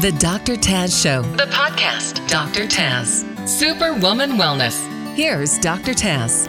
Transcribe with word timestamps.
The 0.00 0.12
Dr. 0.12 0.54
Taz 0.54 1.02
Show, 1.02 1.20
the 1.20 1.44
podcast. 1.52 2.26
Dr. 2.26 2.66
Taz, 2.66 3.22
Superwoman 3.46 4.30
Wellness. 4.38 4.80
Here's 5.14 5.58
Dr. 5.58 5.92
Taz. 5.92 6.48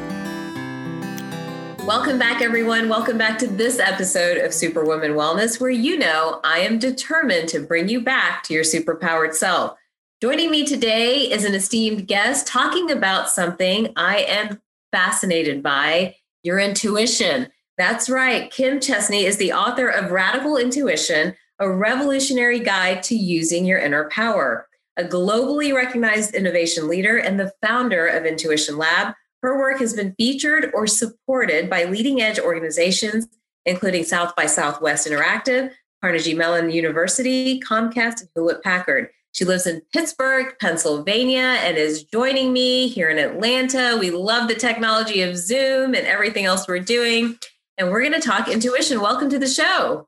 Welcome 1.85 2.17
back, 2.17 2.41
everyone. 2.41 2.87
Welcome 2.87 3.17
back 3.17 3.37
to 3.39 3.47
this 3.47 3.77
episode 3.77 4.37
of 4.37 4.53
Superwoman 4.53 5.15
Wellness, 5.15 5.59
where 5.59 5.69
you 5.69 5.99
know 5.99 6.39
I 6.45 6.59
am 6.59 6.79
determined 6.79 7.49
to 7.49 7.59
bring 7.59 7.89
you 7.89 7.99
back 7.99 8.43
to 8.43 8.53
your 8.53 8.63
superpowered 8.63 9.33
self. 9.33 9.77
Joining 10.21 10.49
me 10.49 10.65
today 10.65 11.29
is 11.29 11.43
an 11.43 11.53
esteemed 11.53 12.07
guest 12.07 12.47
talking 12.47 12.89
about 12.89 13.29
something 13.29 13.91
I 13.97 14.19
am 14.19 14.61
fascinated 14.93 15.61
by 15.61 16.15
your 16.41 16.57
intuition. 16.57 17.49
That's 17.77 18.09
right. 18.09 18.49
Kim 18.49 18.79
Chestney 18.79 19.25
is 19.25 19.35
the 19.35 19.51
author 19.51 19.89
of 19.89 20.11
Radical 20.11 20.55
Intuition 20.55 21.35
a 21.61 21.69
revolutionary 21.69 22.59
guide 22.59 23.03
to 23.03 23.15
using 23.15 23.65
your 23.65 23.77
inner 23.77 24.09
power. 24.09 24.67
A 24.97 25.03
globally 25.03 25.73
recognized 25.73 26.33
innovation 26.33 26.87
leader 26.87 27.17
and 27.17 27.39
the 27.39 27.53
founder 27.61 28.07
of 28.07 28.25
Intuition 28.25 28.79
Lab, 28.79 29.13
her 29.43 29.59
work 29.59 29.79
has 29.79 29.93
been 29.93 30.15
featured 30.15 30.71
or 30.73 30.87
supported 30.87 31.69
by 31.69 31.83
leading 31.83 32.19
edge 32.19 32.39
organizations, 32.39 33.27
including 33.67 34.03
South 34.03 34.35
by 34.35 34.47
Southwest 34.47 35.07
Interactive, 35.07 35.71
Carnegie 36.01 36.33
Mellon 36.33 36.71
University, 36.71 37.59
Comcast, 37.59 38.21
and 38.21 38.29
Hewlett 38.33 38.63
Packard. 38.63 39.09
She 39.33 39.45
lives 39.45 39.67
in 39.67 39.83
Pittsburgh, 39.93 40.55
Pennsylvania, 40.59 41.57
and 41.59 41.77
is 41.77 42.03
joining 42.03 42.51
me 42.51 42.87
here 42.87 43.09
in 43.09 43.19
Atlanta. 43.19 43.97
We 43.99 44.09
love 44.09 44.47
the 44.47 44.55
technology 44.55 45.21
of 45.21 45.37
Zoom 45.37 45.93
and 45.93 46.07
everything 46.07 46.45
else 46.45 46.67
we're 46.67 46.79
doing. 46.79 47.37
And 47.77 47.91
we're 47.91 48.01
going 48.01 48.19
to 48.19 48.27
talk 48.27 48.49
intuition. 48.49 48.99
Welcome 48.99 49.29
to 49.29 49.39
the 49.39 49.47
show. 49.47 50.07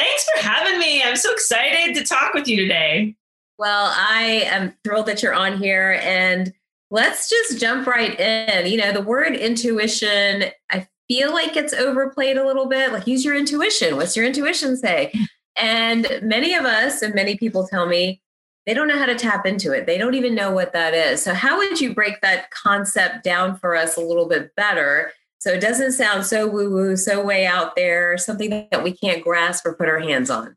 Thanks 0.00 0.26
for 0.30 0.48
having 0.48 0.78
me. 0.78 1.02
I'm 1.02 1.14
so 1.14 1.30
excited 1.30 1.94
to 1.94 2.02
talk 2.02 2.32
with 2.32 2.48
you 2.48 2.56
today. 2.56 3.16
Well, 3.58 3.92
I 3.94 4.44
am 4.46 4.72
thrilled 4.82 5.04
that 5.04 5.22
you're 5.22 5.34
on 5.34 5.58
here 5.58 6.00
and 6.02 6.54
let's 6.90 7.28
just 7.28 7.60
jump 7.60 7.86
right 7.86 8.18
in. 8.18 8.66
You 8.66 8.78
know, 8.78 8.92
the 8.92 9.02
word 9.02 9.36
intuition, 9.36 10.44
I 10.70 10.88
feel 11.06 11.34
like 11.34 11.54
it's 11.54 11.74
overplayed 11.74 12.38
a 12.38 12.46
little 12.46 12.64
bit. 12.64 12.92
Like, 12.92 13.06
use 13.06 13.26
your 13.26 13.36
intuition. 13.36 13.96
What's 13.96 14.16
your 14.16 14.24
intuition 14.24 14.74
say? 14.78 15.12
And 15.58 16.08
many 16.22 16.54
of 16.54 16.64
us 16.64 17.02
and 17.02 17.14
many 17.14 17.36
people 17.36 17.66
tell 17.66 17.84
me 17.84 18.22
they 18.64 18.72
don't 18.72 18.88
know 18.88 18.98
how 18.98 19.04
to 19.04 19.16
tap 19.16 19.44
into 19.44 19.72
it. 19.72 19.84
They 19.84 19.98
don't 19.98 20.14
even 20.14 20.34
know 20.34 20.50
what 20.50 20.72
that 20.72 20.94
is. 20.94 21.20
So, 21.20 21.34
how 21.34 21.58
would 21.58 21.78
you 21.78 21.94
break 21.94 22.22
that 22.22 22.50
concept 22.52 23.22
down 23.22 23.58
for 23.58 23.76
us 23.76 23.98
a 23.98 24.00
little 24.00 24.26
bit 24.26 24.56
better 24.56 25.12
so 25.40 25.50
it 25.50 25.60
doesn't 25.60 25.92
sound 25.92 26.26
so 26.26 26.46
woo 26.46 26.70
woo, 26.70 26.96
so 26.96 27.24
way 27.24 27.46
out 27.46 27.74
there, 27.74 28.18
something 28.18 28.50
that 28.70 28.84
we 28.84 28.92
can't 28.92 29.24
grasp 29.24 29.64
or 29.64 29.74
put 29.74 29.88
our 29.88 29.98
hands 29.98 30.28
on. 30.28 30.54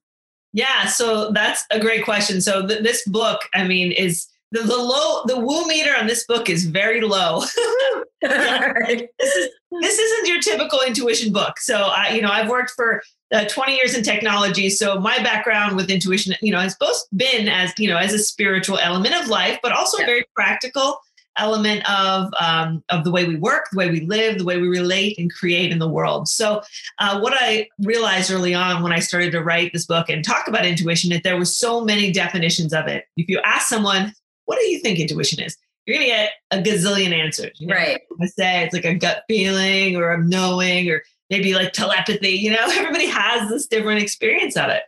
Yeah, 0.51 0.87
so 0.87 1.31
that's 1.31 1.65
a 1.71 1.79
great 1.79 2.03
question. 2.03 2.41
So 2.41 2.67
th- 2.67 2.83
this 2.83 3.07
book, 3.07 3.39
I 3.55 3.65
mean, 3.65 3.93
is 3.93 4.27
the, 4.51 4.59
the 4.59 4.77
low 4.77 5.23
the 5.25 5.39
woo 5.39 5.65
meter 5.67 5.95
on 5.97 6.05
this 6.05 6.25
book 6.25 6.49
is 6.49 6.65
very 6.65 6.99
low. 6.99 7.43
this, 8.21 9.35
is, 9.35 9.49
this 9.81 9.99
isn't 9.99 10.27
your 10.27 10.41
typical 10.41 10.79
intuition 10.85 11.31
book. 11.31 11.59
So 11.59 11.75
I, 11.83 12.09
you 12.09 12.21
know, 12.21 12.29
I've 12.29 12.49
worked 12.49 12.71
for 12.71 13.01
uh, 13.33 13.45
20 13.45 13.75
years 13.75 13.95
in 13.95 14.03
technology. 14.03 14.69
So 14.69 14.99
my 14.99 15.17
background 15.19 15.75
with 15.77 15.89
intuition, 15.89 16.35
you 16.41 16.51
know, 16.51 16.59
has 16.59 16.75
both 16.75 17.01
been 17.15 17.47
as 17.47 17.73
you 17.77 17.87
know 17.87 17.97
as 17.97 18.13
a 18.13 18.19
spiritual 18.19 18.79
element 18.79 19.15
of 19.15 19.29
life, 19.29 19.59
but 19.63 19.71
also 19.71 19.99
yeah. 19.99 20.07
very 20.07 20.25
practical 20.35 20.99
element 21.37 21.89
of 21.89 22.31
um, 22.39 22.83
of 22.89 23.03
the 23.03 23.11
way 23.11 23.25
we 23.25 23.35
work, 23.35 23.65
the 23.71 23.77
way 23.77 23.89
we 23.89 24.01
live, 24.01 24.37
the 24.37 24.43
way 24.43 24.59
we 24.59 24.67
relate 24.67 25.17
and 25.17 25.33
create 25.33 25.71
in 25.71 25.79
the 25.79 25.87
world. 25.87 26.27
So, 26.27 26.61
uh, 26.99 27.19
what 27.19 27.33
I 27.35 27.67
realized 27.79 28.31
early 28.31 28.53
on 28.53 28.83
when 28.83 28.91
I 28.91 28.99
started 28.99 29.31
to 29.31 29.43
write 29.43 29.73
this 29.73 29.85
book 29.85 30.09
and 30.09 30.23
talk 30.23 30.47
about 30.47 30.65
intuition, 30.65 31.09
that 31.11 31.23
there 31.23 31.37
were 31.37 31.45
so 31.45 31.83
many 31.83 32.11
definitions 32.11 32.73
of 32.73 32.87
it. 32.87 33.05
If 33.17 33.27
you 33.29 33.39
ask 33.43 33.67
someone, 33.67 34.13
"What 34.45 34.59
do 34.59 34.65
you 34.67 34.79
think 34.79 34.99
intuition 34.99 35.41
is?" 35.41 35.57
You're 35.85 35.97
gonna 35.97 36.07
get 36.07 36.31
a 36.51 36.57
gazillion 36.57 37.11
answers. 37.11 37.59
You 37.59 37.67
know? 37.67 37.75
Right. 37.75 38.01
I 38.21 38.25
say 38.27 38.63
it's 38.63 38.73
like 38.73 38.85
a 38.85 38.95
gut 38.95 39.23
feeling 39.27 39.97
or 39.97 40.11
a 40.11 40.23
knowing 40.23 40.89
or 40.89 41.03
maybe 41.29 41.53
like 41.53 41.73
telepathy. 41.73 42.29
You 42.29 42.51
know, 42.51 42.65
everybody 42.71 43.07
has 43.07 43.49
this 43.49 43.67
different 43.67 44.01
experience 44.01 44.55
of 44.55 44.69
it. 44.69 44.83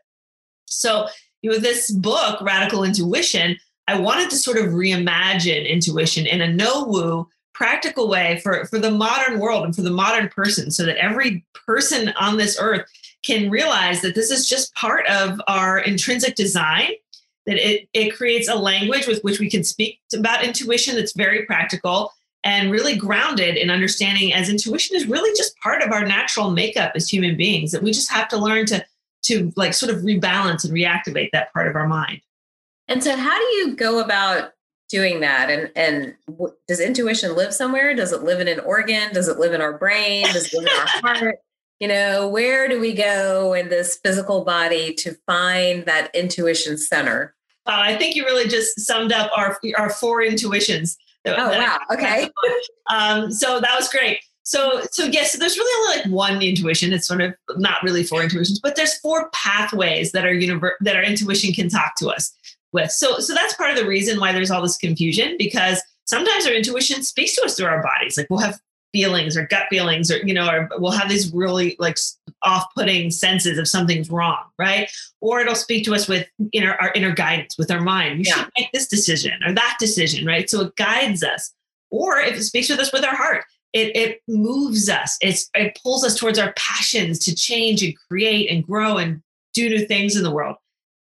So, 0.68 1.08
you 1.42 1.52
know, 1.52 1.58
this 1.58 1.92
book, 1.92 2.42
Radical 2.42 2.84
Intuition, 2.84 3.58
I 3.88 4.00
wanted 4.00 4.30
to 4.32 4.38
sort 4.38 4.58
of 4.58 4.68
reimagine 4.68 5.70
intuition 5.70 6.26
in 6.26 6.42
a 6.42 6.52
no 6.52 6.86
woo, 6.86 7.30
practical 7.54 8.10
way 8.10 8.40
for, 8.44 8.66
for 8.66 8.80
the 8.80 8.92
modern 8.92 9.40
world 9.40 9.64
and 9.64 9.76
for 9.76 9.82
the 9.82 9.90
modern 9.90 10.28
person 10.30 10.70
so 10.72 10.86
that 10.86 10.98
every 10.98 11.46
person 11.66 12.10
on 12.20 12.38
this 12.38 12.58
earth 12.60 12.90
can 13.26 13.50
realize 13.50 14.02
that 14.02 14.14
this 14.14 14.30
is 14.30 14.48
just 14.48 14.74
part 14.76 15.08
of 15.08 15.40
our 15.48 15.80
intrinsic 15.80 16.36
design 16.36 16.90
that 17.46 17.58
it, 17.58 17.88
it 17.94 18.16
creates 18.16 18.50
a 18.50 18.56
language 18.56 19.08
with 19.08 19.22
which 19.24 19.40
we 19.40 19.50
can 19.50 19.64
speak 19.64 20.00
about 20.14 20.44
intuition 20.44 20.96
that's 20.96 21.14
very 21.14 21.46
practical 21.46 22.12
and 22.44 22.72
really 22.72 22.96
grounded 22.96 23.56
in 23.56 23.70
understanding 23.70 24.34
as 24.34 24.50
intuition 24.50 24.96
is 24.96 25.08
really 25.08 25.36
just 25.38 25.58
part 25.60 25.82
of 25.82 25.92
our 25.92 26.06
natural 26.06 26.52
makeup 26.52 26.92
as 26.96 27.10
human 27.10 27.38
beings 27.38 27.72
that 27.72 27.84
we 27.84 27.92
just 27.92 28.12
have 28.12 28.28
to 28.28 28.38
learn 28.38 28.66
to 28.66 28.86
to 29.24 29.52
like 29.56 29.74
sort 29.74 29.92
of 29.92 30.02
rebalance 30.02 30.64
and 30.64 30.74
reactivate 30.74 31.32
that 31.32 31.52
part 31.54 31.68
of 31.68 31.76
our 31.76 31.88
mind 31.88 32.22
and 32.88 33.04
so, 33.04 33.16
how 33.16 33.38
do 33.38 33.46
you 33.58 33.76
go 33.76 34.00
about 34.00 34.52
doing 34.90 35.20
that? 35.22 35.50
And 35.50 35.72
and 35.76 36.16
w- 36.28 36.54
does 36.68 36.80
intuition 36.80 37.36
live 37.36 37.54
somewhere? 37.54 37.96
Does 37.96 38.12
it 38.12 38.24
live 38.24 38.40
in 38.40 38.48
an 38.48 38.60
organ? 38.60 39.14
Does 39.14 39.28
it 39.28 39.40
live 39.40 39.54
in 39.54 39.62
our 39.62 39.78
brain? 39.78 40.26
Does 40.26 40.54
it 40.54 40.58
live 40.58 40.68
in 40.68 40.80
our 40.80 40.88
heart? 41.16 41.36
You 41.80 41.88
know, 41.90 42.28
where 42.28 42.70
do 42.70 42.80
we 42.80 42.94
go 42.94 43.54
in 43.54 43.70
this 43.70 44.00
physical 44.04 44.46
body 44.46 44.94
to 44.96 45.16
find 45.26 45.86
that 45.86 46.14
intuition 46.16 46.78
center? 46.78 47.36
Uh, 47.66 47.82
I 47.82 47.98
think 47.98 48.16
you 48.16 48.24
really 48.24 48.48
just 48.48 48.80
summed 48.80 49.12
up 49.12 49.32
our 49.36 49.60
our 49.78 49.90
four 49.90 50.22
intuitions. 50.22 50.98
That, 51.24 51.40
oh 51.40 51.50
that 51.50 51.80
wow! 51.90 51.96
Okay. 51.96 52.30
Um, 52.94 53.32
so 53.32 53.60
that 53.60 53.76
was 53.78 53.90
great. 53.90 54.20
So, 54.44 54.84
so 54.92 55.06
yes, 55.06 55.32
so 55.32 55.40
there's 55.40 55.58
really 55.58 55.90
only 55.90 56.04
like 56.04 56.14
one 56.14 56.40
intuition. 56.44 56.94
It's 56.94 57.08
sort 57.08 57.22
of 57.22 57.34
not 57.58 57.82
really 57.82 58.04
four 58.04 58.22
intuitions, 58.22 58.60
but 58.60 58.76
there's 58.76 58.96
four 59.00 59.32
pathways 59.32 60.12
that 60.12 60.24
our 60.24 60.34
universe 60.34 60.74
that 60.82 60.96
our 60.96 61.02
intuition 61.02 61.52
can 61.52 61.68
talk 61.68 61.96
to 61.96 62.10
us 62.10 62.32
with. 62.76 62.92
So, 62.92 63.18
so 63.18 63.34
that's 63.34 63.56
part 63.56 63.72
of 63.72 63.78
the 63.78 63.88
reason 63.88 64.20
why 64.20 64.32
there's 64.32 64.52
all 64.52 64.62
this 64.62 64.78
confusion 64.78 65.36
because 65.40 65.82
sometimes 66.06 66.46
our 66.46 66.54
intuition 66.54 67.02
speaks 67.02 67.34
to 67.36 67.46
us 67.46 67.58
through 67.58 67.66
our 67.66 67.82
bodies. 67.82 68.16
Like 68.16 68.28
we'll 68.30 68.40
have 68.42 68.60
feelings 68.94 69.36
or 69.36 69.48
gut 69.48 69.64
feelings, 69.70 70.12
or 70.12 70.18
you 70.18 70.34
know, 70.34 70.48
or 70.48 70.70
we'll 70.78 70.92
have 70.92 71.10
these 71.10 71.34
really 71.34 71.76
like 71.80 71.98
off-putting 72.44 73.10
senses 73.12 73.58
of 73.58 73.68
something's 73.68 74.10
wrong, 74.10 74.44
right? 74.60 74.90
Or 75.20 75.42
it'll 75.42 75.56
speak 75.56 75.84
to 75.86 75.96
us 75.96 76.08
with 76.08 76.28
inner 76.54 76.76
our 76.76 76.94
inner 76.94 77.12
guidance 77.12 77.58
with 77.58 77.72
our 77.72 77.82
mind. 77.82 78.20
You 78.20 78.26
yeah. 78.28 78.36
should 78.36 78.52
make 78.58 78.72
this 78.72 78.88
decision 78.88 79.44
or 79.44 79.54
that 79.54 79.78
decision, 79.80 80.26
right? 80.26 80.50
So 80.50 80.62
it 80.62 80.76
guides 80.76 81.24
us. 81.24 81.52
Or 81.92 82.20
if 82.20 82.38
it 82.38 82.44
speaks 82.44 82.70
with 82.70 82.80
us 82.80 82.94
with 82.94 83.04
our 83.04 83.16
heart, 83.16 83.44
it, 83.74 83.96
it 83.96 84.22
moves 84.28 84.90
us. 84.90 85.18
It's, 85.22 85.50
it 85.54 85.78
pulls 85.84 86.04
us 86.04 86.18
towards 86.18 86.40
our 86.40 86.54
passions 86.58 87.20
to 87.20 87.36
change 87.36 87.84
and 87.84 87.94
create 88.08 88.50
and 88.50 88.66
grow 88.66 88.98
and 88.98 89.22
do 89.54 89.70
new 89.70 89.86
things 89.86 90.16
in 90.16 90.24
the 90.24 90.32
world. 90.32 90.56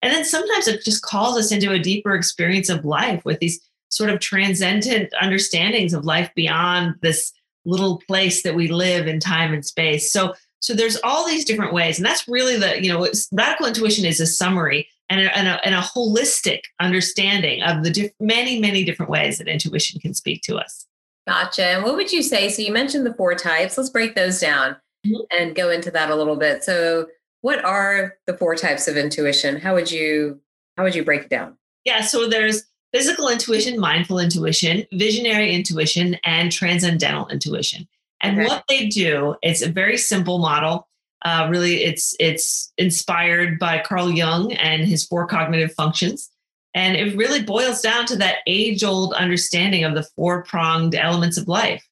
And 0.03 0.14
then 0.14 0.25
sometimes 0.25 0.68
it 0.68 0.84
just 0.84 1.02
calls 1.02 1.38
us 1.38 1.52
into 1.52 1.72
a 1.72 1.80
deeper 1.80 2.14
experience 2.14 2.69
of 2.69 2.84
life 2.84 3.24
with 3.24 3.40
these 3.40 3.59
sort 3.90 4.09
of 4.09 4.19
transcendent 4.19 5.14
understandings 5.19 5.94
of 5.94 6.03
life 6.03 6.30
beyond 6.36 6.96
this 7.02 7.31
little 7.66 8.02
place 8.06 8.44
that 8.44 8.53
we 8.53 8.68
live 8.68 9.08
in 9.08 9.19
time 9.19 9.53
and 9.53 9.66
space. 9.66 10.12
So 10.12 10.34
so 10.59 10.74
there's 10.74 10.97
all 11.03 11.28
these 11.28 11.44
different 11.44 11.74
ways. 11.74 11.97
And 11.97 12.06
that's 12.06 12.28
really 12.28 12.58
the 12.58 12.84
you 12.84 12.91
know 12.91 13.08
radical 13.31 13.66
intuition 13.66 14.06
is 14.06 14.19
a 14.19 14.28
summary 14.28 14.88
and 15.09 15.22
a, 15.22 15.38
and 15.38 15.47
a, 15.47 15.66
and 15.66 15.75
a 15.75 15.80
holistic 15.80 16.62
understanding 16.80 17.62
of 17.64 17.84
the 17.84 17.90
diff- 17.90 18.12
many 18.20 18.59
many 18.59 18.84
different 18.84 19.09
ways 19.09 19.38
that 19.38 19.47
intuition 19.47 20.02
can 20.02 20.14
speak 20.14 20.41
to 20.44 20.58
us. 20.58 20.85
Gotcha. 21.25 21.64
And 21.64 21.84
what 21.84 21.96
would 21.96 22.12
you 22.12 22.22
say? 22.22 22.50
So 22.50 22.62
you 22.62 22.74
mentioned 22.74 23.06
the 23.06 23.14
four 23.14 23.35
types. 23.35 23.78
Let's 23.78 23.90
break 23.90 24.16
those 24.16 24.41
down 24.41 24.75
mm-hmm. 25.06 25.22
and 25.31 25.56
go 25.56 25.70
into 25.70 25.91
that 25.91 26.09
a 26.09 26.16
little 26.16 26.35
bit. 26.35 26.64
So 26.64 27.08
what 27.43 27.63
are 27.63 28.15
the 28.25 28.37
four 28.37 28.55
types 28.55 28.87
of 28.87 28.95
intuition? 28.95 29.59
How 29.59 29.75
would 29.75 29.91
you 29.91 30.39
how 30.78 30.84
would 30.84 30.95
you 30.95 31.03
break 31.03 31.23
it 31.23 31.29
down? 31.29 31.57
Yeah 31.84 32.01
so 32.01 32.28
there's 32.28 32.63
physical 32.91 33.28
intuition 33.28 33.79
mindful 33.79 34.17
intuition 34.17 34.85
visionary 34.93 35.53
intuition 35.53 36.16
and 36.23 36.51
transcendental 36.51 37.28
intuition. 37.28 37.87
And 38.22 38.40
okay. 38.40 38.47
what 38.47 38.63
they 38.69 38.87
do 38.87 39.35
it's 39.43 39.61
a 39.61 39.69
very 39.69 39.97
simple 39.97 40.40
model. 40.40 40.87
Uh, 41.25 41.47
really 41.51 41.84
it's 41.84 42.16
it's 42.19 42.72
inspired 42.78 43.59
by 43.59 43.79
carl 43.79 44.09
jung 44.09 44.53
and 44.53 44.85
his 44.85 45.05
four 45.05 45.28
cognitive 45.28 45.73
functions. 45.73 46.29
And 46.73 46.96
it 46.96 47.16
really 47.16 47.43
boils 47.43 47.81
down 47.81 48.05
to 48.07 48.16
that 48.16 48.37
age 48.47 48.84
old 48.85 49.13
understanding 49.13 49.84
of 49.84 49.96
the 49.96 50.07
four 50.16 50.43
pronged 50.43 50.96
elements 50.96 51.37
of 51.37 51.49
life 51.49 51.85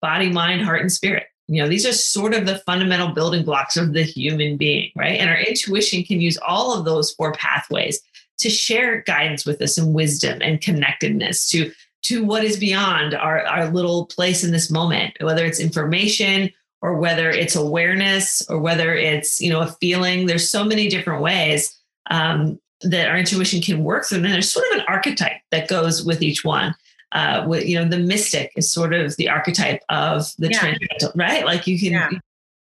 body 0.00 0.30
mind 0.30 0.62
heart 0.62 0.80
and 0.80 0.92
spirit 0.92 1.26
you 1.48 1.62
know, 1.62 1.68
these 1.68 1.86
are 1.86 1.92
sort 1.92 2.34
of 2.34 2.46
the 2.46 2.58
fundamental 2.58 3.08
building 3.08 3.44
blocks 3.44 3.76
of 3.76 3.92
the 3.92 4.02
human 4.02 4.56
being, 4.56 4.90
right? 4.96 5.18
And 5.18 5.28
our 5.28 5.38
intuition 5.38 6.04
can 6.04 6.20
use 6.20 6.38
all 6.38 6.78
of 6.78 6.84
those 6.84 7.12
four 7.12 7.32
pathways 7.32 8.00
to 8.38 8.50
share 8.50 9.02
guidance 9.02 9.44
with 9.44 9.60
us 9.60 9.78
and 9.78 9.94
wisdom 9.94 10.38
and 10.42 10.60
connectedness 10.60 11.48
to 11.50 11.72
to 12.02 12.24
what 12.24 12.42
is 12.42 12.56
beyond 12.56 13.14
our, 13.14 13.46
our 13.46 13.70
little 13.70 14.06
place 14.06 14.42
in 14.42 14.50
this 14.50 14.70
moment, 14.70 15.16
whether 15.20 15.44
it's 15.44 15.60
information 15.60 16.50
or 16.80 16.96
whether 16.96 17.30
it's 17.30 17.54
awareness 17.54 18.42
or 18.50 18.58
whether 18.58 18.92
it's, 18.92 19.40
you 19.40 19.48
know, 19.48 19.60
a 19.60 19.68
feeling. 19.80 20.26
There's 20.26 20.50
so 20.50 20.64
many 20.64 20.88
different 20.88 21.22
ways 21.22 21.78
um, 22.10 22.60
that 22.80 23.08
our 23.08 23.16
intuition 23.16 23.62
can 23.62 23.84
work 23.84 24.04
through. 24.04 24.18
And 24.18 24.26
there's 24.26 24.50
sort 24.50 24.66
of 24.72 24.80
an 24.80 24.84
archetype 24.88 25.40
that 25.52 25.68
goes 25.68 26.04
with 26.04 26.22
each 26.22 26.44
one. 26.44 26.74
Uh, 27.12 27.44
with, 27.46 27.66
you 27.66 27.78
know, 27.78 27.88
the 27.88 27.98
mystic 27.98 28.52
is 28.56 28.72
sort 28.72 28.94
of 28.94 29.16
the 29.16 29.28
archetype 29.28 29.82
of 29.88 30.26
the 30.38 30.48
yeah. 30.48 30.58
transcendental, 30.58 31.12
right? 31.14 31.44
Like 31.44 31.66
you 31.66 31.78
can, 31.78 31.92
yeah. 31.92 32.10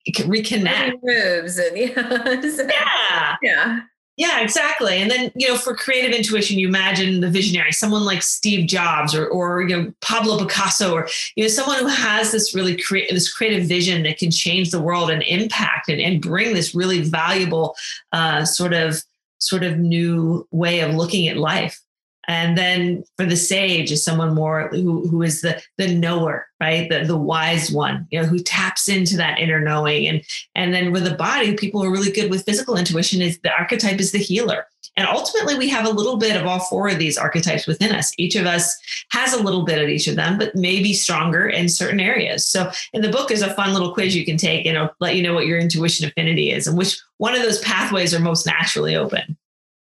you 0.06 0.14
can 0.14 0.30
reconnect 0.30 0.96
moves 1.04 1.58
and 1.58 1.78
yeah, 1.78 2.42
so, 2.42 2.68
yeah, 2.68 3.36
yeah. 3.42 3.80
Yeah, 4.18 4.42
exactly. 4.42 5.02
And 5.02 5.10
then, 5.10 5.32
you 5.36 5.48
know, 5.48 5.58
for 5.58 5.76
creative 5.76 6.12
intuition, 6.12 6.60
you 6.60 6.68
imagine 6.68 7.22
the 7.22 7.30
visionary, 7.30 7.72
someone 7.72 8.04
like 8.04 8.22
Steve 8.22 8.68
Jobs 8.68 9.16
or, 9.16 9.26
or 9.28 9.62
you 9.64 9.76
know, 9.76 9.94
Pablo 10.02 10.38
Picasso, 10.38 10.94
or, 10.94 11.08
you 11.36 11.44
know, 11.44 11.48
someone 11.48 11.80
who 11.80 11.88
has 11.88 12.32
this 12.32 12.54
really 12.54 12.78
create 12.78 13.10
this 13.10 13.34
creative 13.34 13.68
vision 13.68 14.04
that 14.04 14.18
can 14.18 14.30
change 14.30 14.70
the 14.70 14.82
world 14.82 15.10
and 15.10 15.24
impact 15.24 15.90
and, 15.90 16.02
and 16.02 16.22
bring 16.22 16.54
this 16.54 16.76
really 16.76 17.02
valuable 17.02 17.76
uh, 18.12 18.44
sort 18.46 18.74
of 18.74 19.02
sort 19.40 19.64
of 19.64 19.80
new 19.80 20.48
way 20.52 20.82
of 20.82 20.94
looking 20.94 21.28
at 21.28 21.38
life. 21.38 21.82
And 22.28 22.58
then 22.58 23.04
for 23.18 23.26
the 23.26 23.36
sage 23.36 23.92
is 23.92 24.04
someone 24.04 24.36
more 24.36 24.70
who, 24.70 25.08
who 25.08 25.22
is 25.22 25.42
the 25.42 25.62
the 25.78 25.94
knower, 25.94 26.48
right? 26.60 26.90
The 26.90 27.04
the 27.04 27.18
wise 27.18 27.72
one, 27.72 28.08
you 28.12 28.22
know, 28.22 28.28
who 28.28 28.40
taps 28.40 28.88
into 28.88 29.18
that 29.18 29.40
inner 29.40 29.60
knowing. 29.60 30.08
And 30.08 30.24
and 30.56 30.74
then 30.74 30.92
with 30.92 31.04
the 31.04 31.16
body, 31.16 31.56
people 31.56 31.84
are 31.84 31.92
really 31.92 32.12
good 32.12 32.30
with 32.30 32.46
physical 32.46 32.78
intuition 32.78 33.22
is 33.22 33.40
the 33.40 33.52
archetype 33.52 34.00
is 34.00 34.12
the 34.12 34.20
healer. 34.20 34.68
And 34.98 35.08
ultimately, 35.08 35.56
we 35.56 35.70
have 35.70 35.86
a 35.86 35.92
little 35.92 36.18
bit 36.18 36.36
of 36.36 36.46
all 36.46 36.60
four 36.60 36.90
of 36.90 37.00
these 37.00 37.18
archetypes 37.18 37.66
within 37.66 37.94
us. 37.94 38.12
Each 38.18 38.36
of 38.36 38.46
us 38.46 38.78
has 39.12 39.34
a 39.34 39.42
little 39.42 39.64
bit 39.64 39.82
of 39.82 39.88
each 39.88 40.08
of 40.08 40.18
them, 40.18 40.38
but 40.38 40.54
maybe 40.54 40.94
stronger 40.94 41.48
in 41.48 41.70
certain 41.70 42.02
areas. 42.02 42.46
So, 42.46 42.70
in 42.94 43.02
the 43.02 43.10
book, 43.10 43.32
is 43.32 43.42
a 43.42 43.54
fun 43.54 43.74
little 43.74 43.94
quiz 43.94 44.16
you 44.16 44.26
can 44.26 44.38
take 44.38 44.66
and 44.66 44.76
it'll 44.76 44.90
let 45.00 45.16
you 45.16 45.24
know 45.24 45.34
what 45.34 45.48
your 45.48 45.60
intuition 45.60 46.06
affinity 46.06 46.52
is 46.52 46.68
and 46.68 46.78
which 46.78 47.00
one 47.18 47.36
of 47.36 47.42
those 47.42 47.60
pathways 47.60 48.14
are 48.14 48.20
most 48.20 48.46
naturally 48.46 48.96
open. 48.96 49.38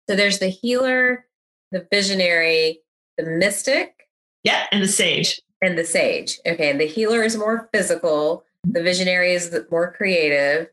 So, 0.09 0.15
there's 0.15 0.39
the 0.39 0.49
healer, 0.49 1.27
the 1.71 1.87
visionary, 1.91 2.81
the 3.17 3.25
mystic. 3.25 4.09
Yeah, 4.45 4.67
and 4.73 4.83
the 4.83 4.89
sage. 4.89 5.41
And 5.63 5.77
the 5.77 5.85
sage. 5.85 6.39
Okay. 6.47 6.77
The 6.77 6.87
healer 6.87 7.23
is 7.23 7.37
more 7.37 7.69
physical, 7.73 8.45
the 8.65 8.83
visionary 8.83 9.33
is 9.33 9.59
more 9.71 9.93
creative. 9.93 10.69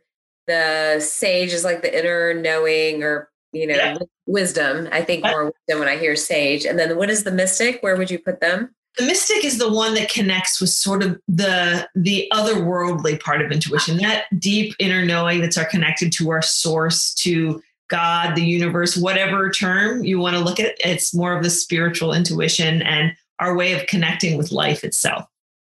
The 0.47 0.99
sage 0.99 1.53
is 1.53 1.63
like 1.63 1.81
the 1.81 1.97
inner 1.97 2.33
knowing 2.33 3.03
or, 3.03 3.29
you 3.51 3.67
know, 3.67 3.75
yeah. 3.75 3.97
wisdom. 4.27 4.87
I 4.91 5.01
think 5.01 5.23
more 5.23 5.45
wisdom 5.45 5.79
when 5.79 5.89
I 5.89 5.97
hear 5.97 6.15
sage. 6.15 6.65
And 6.65 6.79
then 6.79 6.95
what 6.97 7.09
is 7.09 7.23
the 7.23 7.31
mystic? 7.31 7.81
Where 7.81 7.97
would 7.97 8.09
you 8.09 8.19
put 8.19 8.39
them? 8.39 8.73
the 8.97 9.05
mystic 9.05 9.45
is 9.45 9.57
the 9.57 9.71
one 9.71 9.93
that 9.93 10.09
connects 10.09 10.59
with 10.59 10.69
sort 10.69 11.03
of 11.03 11.19
the 11.27 11.87
the 11.95 12.27
otherworldly 12.33 13.19
part 13.21 13.41
of 13.41 13.51
intuition 13.51 13.99
ah. 13.99 14.07
that 14.07 14.39
deep 14.39 14.73
inner 14.79 15.05
knowing 15.05 15.39
that's 15.39 15.57
our 15.57 15.65
connected 15.65 16.11
to 16.11 16.31
our 16.31 16.41
source 16.41 17.13
to 17.13 17.61
God, 17.89 18.35
the 18.35 18.43
universe, 18.43 18.97
whatever 18.97 19.49
term 19.49 20.03
you 20.03 20.19
want 20.19 20.35
to 20.35 20.43
look 20.43 20.59
at, 20.59 20.75
it's 20.79 21.13
more 21.13 21.35
of 21.35 21.43
the 21.43 21.49
spiritual 21.49 22.13
intuition 22.13 22.81
and 22.81 23.15
our 23.39 23.55
way 23.55 23.73
of 23.73 23.87
connecting 23.87 24.37
with 24.37 24.51
life 24.51 24.83
itself. 24.83 25.25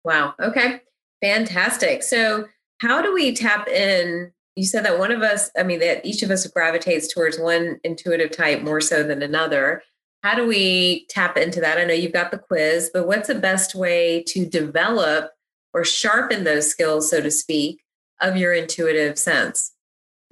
Wow. 0.05 0.35
Okay. 0.41 0.81
Fantastic. 1.23 2.03
So, 2.03 2.49
how 2.81 3.01
do 3.01 3.15
we 3.15 3.33
tap 3.33 3.69
in? 3.69 4.33
You 4.57 4.67
said 4.67 4.85
that 4.85 4.99
one 4.99 5.13
of 5.13 5.23
us, 5.23 5.51
I 5.57 5.63
mean, 5.63 5.79
that 5.79 6.05
each 6.05 6.23
of 6.23 6.31
us 6.31 6.47
gravitates 6.49 7.13
towards 7.13 7.39
one 7.39 7.79
intuitive 7.85 8.33
type 8.33 8.63
more 8.63 8.81
so 8.81 9.03
than 9.03 9.23
another. 9.23 9.83
How 10.23 10.35
do 10.35 10.47
we 10.47 11.07
tap 11.09 11.37
into 11.37 11.61
that? 11.61 11.79
I 11.79 11.85
know 11.85 11.95
you've 11.95 12.13
got 12.13 12.33
the 12.33 12.39
quiz, 12.39 12.91
but 12.93 13.07
what's 13.07 13.29
the 13.29 13.35
best 13.37 13.75
way 13.75 14.23
to 14.29 14.45
develop 14.45 15.31
or 15.73 15.85
sharpen 15.85 16.45
those 16.45 16.69
skills, 16.69 17.09
so 17.09 17.21
to 17.21 17.31
speak, 17.31 17.83
of 18.21 18.37
your 18.37 18.53
intuitive 18.53 19.19
sense? 19.19 19.73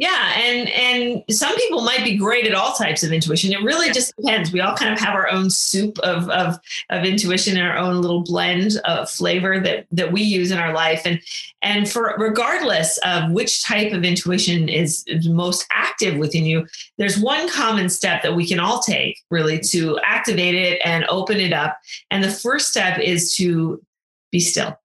Yeah, 0.00 0.32
and 0.34 0.66
and 0.70 1.24
some 1.30 1.54
people 1.56 1.82
might 1.82 2.02
be 2.02 2.16
great 2.16 2.46
at 2.46 2.54
all 2.54 2.72
types 2.72 3.02
of 3.02 3.12
intuition. 3.12 3.52
It 3.52 3.62
really 3.62 3.92
just 3.92 4.16
depends. 4.16 4.50
We 4.50 4.62
all 4.62 4.74
kind 4.74 4.94
of 4.94 4.98
have 4.98 5.14
our 5.14 5.30
own 5.30 5.50
soup 5.50 5.98
of 5.98 6.26
of 6.30 6.58
of 6.88 7.04
intuition 7.04 7.58
and 7.58 7.68
our 7.68 7.76
own 7.76 8.00
little 8.00 8.22
blend 8.22 8.80
of 8.86 9.10
flavor 9.10 9.60
that 9.60 9.86
that 9.92 10.10
we 10.10 10.22
use 10.22 10.52
in 10.52 10.56
our 10.56 10.72
life. 10.72 11.02
And 11.04 11.20
and 11.60 11.86
for 11.86 12.14
regardless 12.16 12.98
of 13.04 13.30
which 13.32 13.62
type 13.62 13.92
of 13.92 14.02
intuition 14.02 14.70
is, 14.70 15.04
is 15.06 15.28
most 15.28 15.66
active 15.70 16.16
within 16.16 16.46
you, 16.46 16.66
there's 16.96 17.18
one 17.18 17.46
common 17.50 17.90
step 17.90 18.22
that 18.22 18.34
we 18.34 18.48
can 18.48 18.58
all 18.58 18.80
take 18.80 19.18
really 19.30 19.60
to 19.60 19.98
activate 20.02 20.54
it 20.54 20.80
and 20.82 21.04
open 21.10 21.38
it 21.40 21.52
up. 21.52 21.76
And 22.10 22.24
the 22.24 22.30
first 22.30 22.68
step 22.68 22.98
is 22.98 23.34
to 23.34 23.84
be 24.32 24.40
still 24.40 24.78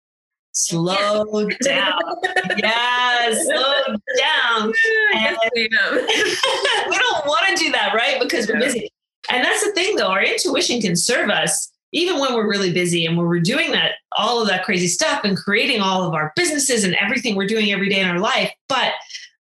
slow 0.55 1.47
down. 1.61 1.99
yes, 2.57 3.45
slow 3.45 3.95
down. 4.17 4.73
And 5.15 5.37
we 5.55 5.67
don't 5.69 7.25
want 7.25 7.45
to 7.47 7.55
do 7.55 7.71
that, 7.71 7.93
right? 7.93 8.19
Because 8.19 8.47
we're 8.47 8.59
busy. 8.59 8.89
And 9.29 9.43
that's 9.43 9.63
the 9.63 9.71
thing, 9.71 9.95
though. 9.95 10.07
Our 10.07 10.23
intuition 10.23 10.81
can 10.81 10.95
serve 10.95 11.29
us 11.29 11.71
even 11.91 12.19
when 12.19 12.33
we're 12.33 12.49
really 12.49 12.73
busy 12.73 13.05
and 13.05 13.17
when 13.17 13.25
we're 13.25 13.39
doing 13.39 13.71
that, 13.71 13.93
all 14.13 14.41
of 14.41 14.47
that 14.49 14.65
crazy 14.65 14.87
stuff 14.87 15.21
and 15.23 15.37
creating 15.37 15.79
all 15.79 16.03
of 16.03 16.13
our 16.13 16.33
businesses 16.35 16.83
and 16.83 16.95
everything 16.95 17.35
we're 17.35 17.47
doing 17.47 17.71
every 17.71 17.87
day 17.87 18.01
in 18.01 18.07
our 18.07 18.19
life. 18.19 18.51
But 18.67 18.93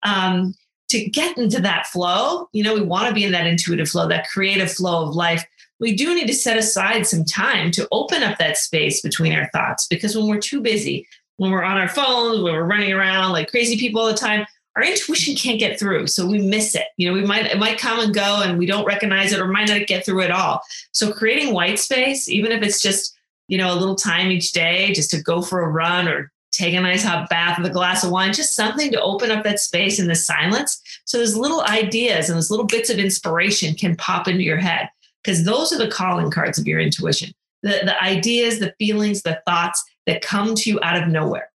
um, 0.02 0.54
to 0.90 1.08
get 1.08 1.38
into 1.38 1.62
that 1.62 1.86
flow, 1.86 2.48
you 2.52 2.62
know, 2.62 2.74
we 2.74 2.82
want 2.82 3.08
to 3.08 3.14
be 3.14 3.24
in 3.24 3.32
that 3.32 3.46
intuitive 3.46 3.88
flow, 3.88 4.06
that 4.08 4.28
creative 4.28 4.70
flow 4.70 5.08
of 5.08 5.14
life 5.14 5.44
we 5.82 5.96
do 5.96 6.14
need 6.14 6.28
to 6.28 6.34
set 6.34 6.56
aside 6.56 7.08
some 7.08 7.24
time 7.24 7.72
to 7.72 7.88
open 7.90 8.22
up 8.22 8.38
that 8.38 8.56
space 8.56 9.00
between 9.00 9.34
our 9.34 9.50
thoughts 9.52 9.84
because 9.88 10.16
when 10.16 10.28
we're 10.28 10.38
too 10.38 10.60
busy, 10.60 11.08
when 11.38 11.50
we're 11.50 11.64
on 11.64 11.76
our 11.76 11.88
phones, 11.88 12.40
when 12.40 12.54
we're 12.54 12.62
running 12.62 12.92
around 12.92 13.32
like 13.32 13.50
crazy 13.50 13.76
people 13.76 14.00
all 14.00 14.06
the 14.06 14.14
time, 14.14 14.46
our 14.76 14.84
intuition 14.84 15.34
can't 15.34 15.58
get 15.58 15.80
through. 15.80 16.06
So 16.06 16.24
we 16.24 16.38
miss 16.38 16.76
it. 16.76 16.86
You 16.98 17.08
know, 17.08 17.14
we 17.14 17.26
might, 17.26 17.46
it 17.46 17.58
might 17.58 17.80
come 17.80 17.98
and 17.98 18.14
go 18.14 18.42
and 18.44 18.60
we 18.60 18.64
don't 18.64 18.86
recognize 18.86 19.32
it 19.32 19.40
or 19.40 19.48
might 19.48 19.68
not 19.68 19.88
get 19.88 20.06
through 20.06 20.22
at 20.22 20.30
all. 20.30 20.60
So 20.92 21.12
creating 21.12 21.52
white 21.52 21.80
space, 21.80 22.28
even 22.28 22.52
if 22.52 22.62
it's 22.62 22.80
just, 22.80 23.18
you 23.48 23.58
know, 23.58 23.74
a 23.74 23.78
little 23.78 23.96
time 23.96 24.30
each 24.30 24.52
day 24.52 24.92
just 24.92 25.10
to 25.10 25.20
go 25.20 25.42
for 25.42 25.62
a 25.62 25.68
run 25.68 26.06
or 26.06 26.30
take 26.52 26.74
a 26.74 26.80
nice 26.80 27.02
hot 27.02 27.28
bath 27.28 27.58
with 27.58 27.66
a 27.66 27.74
glass 27.74 28.04
of 28.04 28.12
wine, 28.12 28.32
just 28.32 28.54
something 28.54 28.92
to 28.92 29.02
open 29.02 29.32
up 29.32 29.42
that 29.42 29.58
space 29.58 29.98
in 29.98 30.06
the 30.06 30.14
silence. 30.14 30.80
So 31.06 31.18
those 31.18 31.36
little 31.36 31.62
ideas 31.62 32.28
and 32.28 32.36
those 32.36 32.52
little 32.52 32.66
bits 32.66 32.88
of 32.88 32.98
inspiration 32.98 33.74
can 33.74 33.96
pop 33.96 34.28
into 34.28 34.44
your 34.44 34.58
head 34.58 34.88
because 35.22 35.44
those 35.44 35.72
are 35.72 35.78
the 35.78 35.90
calling 35.90 36.30
cards 36.30 36.58
of 36.58 36.66
your 36.66 36.80
intuition. 36.80 37.32
The, 37.62 37.80
the 37.84 38.02
ideas 38.02 38.58
the 38.58 38.74
feelings 38.78 39.22
the 39.22 39.40
thoughts 39.46 39.82
that 40.06 40.22
come 40.22 40.54
to 40.56 40.70
you 40.70 40.80
out 40.82 41.00
of 41.00 41.08
nowhere. 41.08 41.48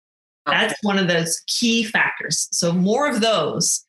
That's 0.45 0.75
one 0.83 0.99
of 0.99 1.07
those 1.07 1.41
key 1.47 1.83
factors. 1.83 2.47
So 2.51 2.71
more 2.71 3.09
of 3.09 3.21
those 3.21 3.83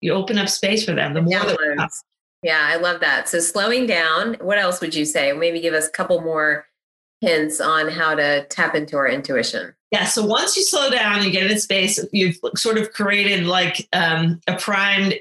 you 0.00 0.12
open 0.12 0.38
up 0.38 0.48
space 0.48 0.84
for 0.84 0.92
them 0.92 1.12
the 1.12 1.20
more 1.20 1.32
yeah, 1.32 1.86
yeah 2.42 2.68
i 2.70 2.76
love 2.76 3.00
that. 3.00 3.28
So 3.28 3.38
slowing 3.38 3.86
down 3.86 4.34
what 4.40 4.58
else 4.58 4.80
would 4.80 4.94
you 4.94 5.04
say? 5.04 5.32
Maybe 5.32 5.60
give 5.60 5.74
us 5.74 5.86
a 5.86 5.92
couple 5.92 6.20
more 6.20 6.66
hints 7.20 7.60
on 7.60 7.88
how 7.88 8.14
to 8.14 8.46
tap 8.46 8.74
into 8.74 8.96
our 8.96 9.08
intuition. 9.08 9.74
Yeah 9.92 10.06
so 10.06 10.24
once 10.24 10.56
you 10.56 10.64
slow 10.64 10.90
down 10.90 11.22
you 11.22 11.30
get 11.30 11.50
in 11.50 11.60
space 11.60 12.04
you've 12.12 12.38
sort 12.56 12.78
of 12.78 12.92
created 12.92 13.46
like 13.46 13.86
um, 13.92 14.40
a 14.48 14.56
primed 14.56 15.14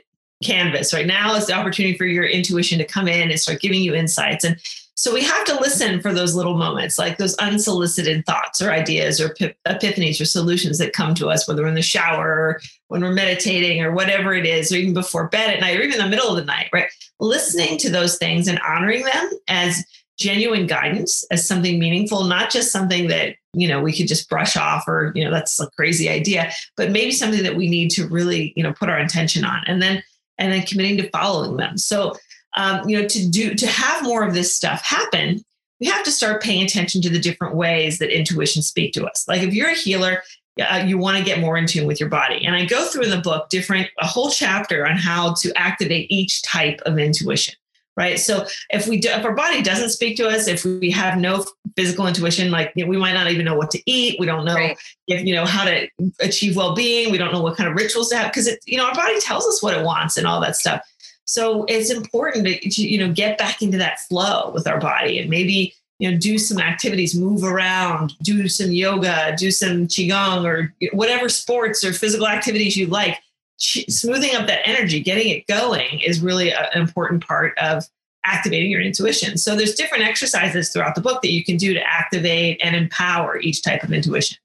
canvas. 0.44 0.94
Right 0.94 1.08
now 1.08 1.36
is 1.36 1.48
the 1.48 1.54
opportunity 1.54 1.98
for 1.98 2.06
your 2.06 2.26
intuition 2.26 2.78
to 2.80 2.86
come 2.86 3.08
in 3.08 3.30
and 3.30 3.40
start 3.40 3.62
giving 3.62 3.82
you 3.82 3.94
insights. 3.94 4.44
And 4.44 4.60
so 4.96 5.14
we 5.14 5.24
have 5.24 5.46
to 5.46 5.60
listen 5.60 6.02
for 6.02 6.14
those 6.14 6.36
little 6.36 6.58
moments, 6.58 7.00
like 7.00 7.18
those 7.18 7.36
unsolicited 7.36 8.26
thoughts 8.26 8.62
or 8.62 8.72
ideas 8.72 9.22
or 9.22 9.30
epiphanies 9.66 10.20
or 10.20 10.26
solutions 10.26 10.78
that 10.78 10.92
come 10.92 11.16
to 11.16 11.30
us, 11.30 11.48
whether 11.48 11.62
we're 11.62 11.70
in 11.70 11.76
the 11.76 11.82
shower 11.82 12.28
or 12.28 12.62
when 12.90 13.02
we're 13.02 13.14
meditating 13.14 13.82
or 13.82 13.94
whatever 13.94 14.34
it 14.34 14.46
is, 14.46 14.74
or 14.74 14.76
even 14.76 14.94
before 14.94 15.30
bed 15.30 15.52
at 15.52 15.62
night 15.62 15.78
or 15.78 15.84
even 15.84 16.02
in 16.02 16.04
the 16.04 16.10
middle 16.10 16.30
of 16.30 16.36
the 16.36 16.44
night, 16.44 16.70
right? 16.74 16.90
Listening 17.22 17.78
to 17.78 17.90
those 17.90 18.18
things 18.18 18.50
and 18.50 18.60
honoring 18.60 19.06
them 19.06 19.30
as 19.48 19.86
genuine 20.18 20.68
guidance, 20.68 21.26
as 21.32 21.48
something 21.48 21.80
meaningful, 21.80 22.26
not 22.26 22.52
just 22.52 22.74
something 22.74 23.08
that 23.08 23.36
you 23.54 23.68
know 23.68 23.82
we 23.82 23.96
could 23.96 24.08
just 24.08 24.30
brush 24.30 24.58
off 24.58 24.88
or 24.88 25.12
you 25.16 25.24
know 25.24 25.32
that's 25.32 25.60
a 25.60 25.68
crazy 25.72 26.08
idea 26.08 26.52
but 26.78 26.92
maybe 26.92 27.12
something 27.12 27.42
that 27.42 27.56
we 27.56 27.68
need 27.68 27.90
to 27.90 28.08
really 28.08 28.54
you 28.56 28.62
know 28.62 28.72
put 28.74 28.90
our 28.90 29.00
intention 29.00 29.44
on 29.44 29.64
and 29.66 29.82
then 29.82 30.04
and 30.40 30.52
then 30.52 30.64
committing 30.64 30.98
to 30.98 31.10
following 31.12 31.58
them. 31.58 31.78
So, 31.78 32.16
um, 32.58 32.88
you 32.90 33.00
know, 33.00 33.08
to 33.08 33.30
do 33.30 33.54
to 33.54 33.68
have 33.68 34.04
more 34.04 34.26
of 34.26 34.34
this 34.34 34.56
stuff 34.56 34.82
happen, 34.82 35.44
we 35.80 35.88
have 35.88 36.04
to 36.04 36.12
start 36.12 36.42
paying 36.42 36.64
attention 36.64 37.02
to 37.04 37.10
the 37.10 37.20
different 37.20 37.56
ways 37.56 38.00
that 38.00 38.16
intuition 38.16 38.62
speak 38.64 38.94
to 38.94 39.06
us. 39.06 39.28
Like 39.28 39.44
if 39.44 39.54
you're 39.54 39.70
a 39.70 39.76
healer, 39.76 40.24
uh, 40.60 40.84
you 40.86 40.98
want 40.98 41.18
to 41.18 41.24
get 41.24 41.40
more 41.40 41.58
in 41.58 41.68
tune 41.68 41.86
with 41.86 42.00
your 42.00 42.10
body. 42.10 42.44
And 42.46 42.56
I 42.56 42.66
go 42.66 42.86
through 42.86 43.04
in 43.04 43.12
the 43.12 43.22
book 43.22 43.50
different 43.50 43.90
a 44.00 44.08
whole 44.08 44.30
chapter 44.30 44.88
on 44.88 44.98
how 44.98 45.34
to 45.36 45.54
activate 45.56 46.10
each 46.10 46.42
type 46.42 46.82
of 46.86 46.98
intuition 46.98 47.54
right? 48.00 48.18
So 48.18 48.48
if 48.70 48.88
we 48.88 48.98
do, 48.98 49.10
if 49.10 49.26
our 49.26 49.36
body 49.36 49.62
doesn't 49.62 49.90
speak 49.90 50.16
to 50.18 50.28
us, 50.30 50.48
if 50.48 50.64
we 50.64 50.90
have 50.92 51.20
no 51.20 51.46
physical 51.76 52.08
intuition, 52.08 52.50
like 52.50 52.72
you 52.74 52.86
know, 52.86 52.90
we 52.90 52.96
might 52.96 53.12
not 53.12 53.30
even 53.30 53.46
know 53.46 53.58
what 53.58 53.70
to 53.72 53.82
eat, 53.86 54.18
we 54.20 54.26
don't 54.26 54.46
know 54.46 54.56
right. 54.56 54.78
if 55.08 55.26
you 55.26 55.36
know 55.36 55.46
how 55.46 55.66
to 55.66 55.88
achieve 56.22 56.56
well-being, 56.56 57.12
we 57.12 57.18
don't 57.18 57.34
know 57.34 57.42
what 57.42 57.58
kind 57.58 57.70
of 57.70 57.76
rituals 57.76 58.10
to 58.10 58.18
have 58.18 58.32
because 58.32 58.48
it, 58.48 58.60
you 58.66 58.78
know, 58.78 58.86
our 58.86 58.96
body 58.96 59.20
tells 59.20 59.46
us 59.46 59.62
what 59.62 59.78
it 59.78 59.84
wants 59.84 60.18
and 60.18 60.26
all 60.26 60.40
that 60.40 60.56
stuff. 60.56 60.82
So 61.26 61.66
it's 61.66 61.92
important 61.92 62.48
to 62.48 62.82
you 62.82 62.98
know 62.98 63.14
get 63.14 63.38
back 63.38 63.62
into 63.62 63.78
that 63.78 64.00
flow 64.00 64.50
with 64.52 64.66
our 64.66 64.80
body 64.80 65.20
and 65.20 65.30
maybe 65.30 65.76
you 66.00 66.10
know 66.10 66.18
do 66.18 66.38
some 66.38 66.58
activities, 66.58 67.14
move 67.16 67.44
around, 67.44 68.14
do 68.24 68.48
some 68.48 68.72
yoga, 68.72 69.36
do 69.38 69.52
some 69.52 69.88
qigong 69.88 70.46
or 70.46 70.74
whatever 70.94 71.28
sports 71.28 71.84
or 71.84 71.92
physical 71.92 72.28
activities 72.28 72.78
you 72.78 72.88
like 72.88 73.20
smoothing 73.60 74.36
up 74.36 74.48
that 74.48 74.68
energy, 74.68 75.00
getting 75.00 75.30
it 75.30 75.48
going 75.48 76.00
is 76.00 76.22
really 76.22 76.52
an 76.52 76.66
important 76.76 77.26
part 77.26 77.58
of 77.58 77.86
activating 78.26 78.72
your 78.72 78.82
intuition. 78.82 79.38
So 79.38 79.56
there's 79.56 79.76
different 79.76 80.04
exercises 80.04 80.70
throughout 80.70 80.96
the 80.96 81.02
book 81.02 81.22
that 81.22 81.32
you 81.32 81.44
can 81.44 81.58
do 81.58 81.74
to 81.74 81.82
activate 81.82 82.60
and 82.64 82.76
empower 82.76 83.40
each 83.40 83.62
type 83.62 83.84
of 83.84 83.92
intuition. 83.92 84.38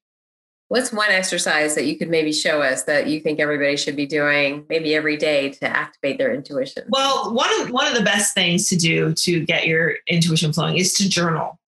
What's 0.69 0.93
one 0.93 1.11
exercise 1.11 1.75
that 1.75 1.85
you 1.85 1.97
could 1.99 2.09
maybe 2.09 2.33
show 2.33 2.63
us 2.63 2.85
that 2.85 3.07
you 3.07 3.21
think 3.21 3.39
everybody 3.39 3.77
should 3.77 3.97
be 3.97 4.07
doing 4.07 4.65
maybe 4.69 4.95
every 4.95 5.17
day 5.17 5.51
to 5.51 5.67
activate 5.67 6.19
their 6.19 6.35
intuition? 6.35 6.85
Well, 6.89 7.35
one 7.35 7.51
of 7.61 7.71
one 7.71 7.87
of 7.87 7.95
the 7.95 8.03
best 8.03 8.35
things 8.35 8.69
to 8.71 8.77
do 8.77 9.13
to 9.13 9.45
get 9.45 9.67
your 9.67 9.97
intuition 10.09 10.53
flowing 10.53 10.77
is 10.77 10.95
to 10.95 11.09
journal. 11.09 11.59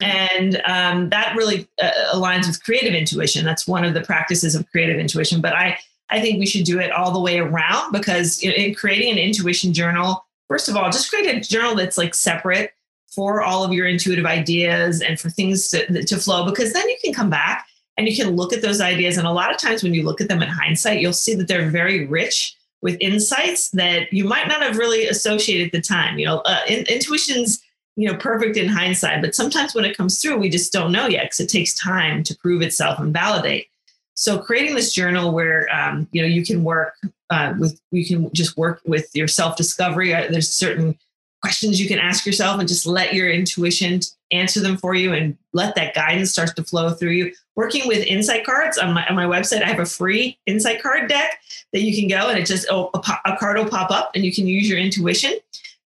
And 0.00 0.60
um, 0.66 1.10
that 1.10 1.36
really 1.36 1.68
uh, 1.82 1.90
aligns 2.14 2.46
with 2.46 2.62
creative 2.62 2.94
intuition. 2.94 3.44
That's 3.44 3.66
one 3.66 3.84
of 3.84 3.94
the 3.94 4.02
practices 4.02 4.54
of 4.54 4.68
creative 4.70 4.98
intuition. 4.98 5.40
But 5.40 5.54
I, 5.54 5.78
I 6.10 6.20
think 6.20 6.38
we 6.38 6.46
should 6.46 6.64
do 6.64 6.78
it 6.78 6.92
all 6.92 7.10
the 7.10 7.20
way 7.20 7.38
around 7.38 7.92
because 7.92 8.40
in, 8.42 8.52
in 8.52 8.74
creating 8.74 9.12
an 9.12 9.18
intuition 9.18 9.72
journal, 9.72 10.24
first 10.48 10.68
of 10.68 10.76
all, 10.76 10.90
just 10.90 11.10
create 11.10 11.34
a 11.34 11.40
journal 11.40 11.74
that's 11.74 11.98
like 11.98 12.14
separate 12.14 12.72
for 13.08 13.42
all 13.42 13.64
of 13.64 13.72
your 13.72 13.86
intuitive 13.86 14.26
ideas 14.26 15.00
and 15.00 15.18
for 15.18 15.30
things 15.30 15.68
to, 15.68 16.04
to 16.04 16.16
flow 16.16 16.44
because 16.44 16.72
then 16.72 16.88
you 16.88 16.96
can 17.02 17.12
come 17.12 17.30
back 17.30 17.66
and 17.96 18.08
you 18.08 18.14
can 18.14 18.36
look 18.36 18.52
at 18.52 18.62
those 18.62 18.80
ideas. 18.80 19.16
And 19.16 19.26
a 19.26 19.32
lot 19.32 19.50
of 19.50 19.58
times 19.58 19.82
when 19.82 19.94
you 19.94 20.04
look 20.04 20.20
at 20.20 20.28
them 20.28 20.42
in 20.42 20.48
hindsight, 20.48 21.00
you'll 21.00 21.12
see 21.12 21.34
that 21.34 21.48
they're 21.48 21.70
very 21.70 22.06
rich 22.06 22.54
with 22.82 22.96
insights 23.00 23.70
that 23.70 24.12
you 24.12 24.24
might 24.24 24.48
not 24.48 24.62
have 24.62 24.76
really 24.76 25.06
associated 25.06 25.66
at 25.68 25.72
the 25.72 25.80
time. 25.80 26.18
You 26.18 26.26
know, 26.26 26.38
uh, 26.40 26.60
in, 26.68 26.84
intuition's 26.86 27.62
you 27.96 28.10
know 28.10 28.18
perfect 28.18 28.58
in 28.58 28.68
hindsight, 28.68 29.22
but 29.22 29.34
sometimes 29.34 29.74
when 29.74 29.86
it 29.86 29.96
comes 29.96 30.20
through, 30.20 30.36
we 30.36 30.50
just 30.50 30.72
don't 30.72 30.92
know 30.92 31.06
yet 31.06 31.24
because 31.24 31.40
it 31.40 31.48
takes 31.48 31.74
time 31.74 32.22
to 32.24 32.36
prove 32.36 32.62
itself 32.62 32.98
and 32.98 33.12
validate. 33.12 33.68
So 34.16 34.38
creating 34.38 34.74
this 34.74 34.92
journal 34.92 35.32
where 35.32 35.68
um, 35.74 36.08
you 36.10 36.22
know 36.22 36.28
you 36.28 36.44
can 36.44 36.64
work 36.64 36.96
uh, 37.30 37.54
with 37.58 37.80
you 37.90 38.04
can 38.04 38.32
just 38.32 38.56
work 38.56 38.80
with 38.84 39.08
your 39.14 39.28
self 39.28 39.56
discovery. 39.56 40.14
Uh, 40.14 40.26
there's 40.30 40.48
certain 40.48 40.98
questions 41.42 41.80
you 41.80 41.86
can 41.86 41.98
ask 41.98 42.26
yourself 42.26 42.58
and 42.58 42.68
just 42.68 42.86
let 42.86 43.14
your 43.14 43.30
intuition 43.30 44.00
answer 44.32 44.58
them 44.60 44.76
for 44.76 44.94
you 44.94 45.12
and 45.12 45.36
let 45.52 45.74
that 45.76 45.94
guidance 45.94 46.32
start 46.32 46.56
to 46.56 46.64
flow 46.64 46.90
through 46.90 47.10
you. 47.10 47.32
Working 47.54 47.86
with 47.86 48.04
insight 48.04 48.44
cards 48.44 48.78
on 48.78 48.92
my, 48.92 49.06
on 49.06 49.14
my 49.14 49.26
website, 49.26 49.62
I 49.62 49.68
have 49.68 49.78
a 49.78 49.86
free 49.86 50.38
insight 50.46 50.82
card 50.82 51.08
deck 51.08 51.38
that 51.72 51.82
you 51.82 51.94
can 51.94 52.08
go 52.08 52.28
and 52.28 52.38
it 52.38 52.46
just, 52.46 52.66
oh, 52.70 52.90
a, 52.94 53.30
a 53.30 53.36
card 53.36 53.58
will 53.58 53.68
pop 53.68 53.90
up 53.90 54.10
and 54.14 54.24
you 54.24 54.32
can 54.32 54.46
use 54.46 54.68
your 54.68 54.78
intuition 54.78 55.34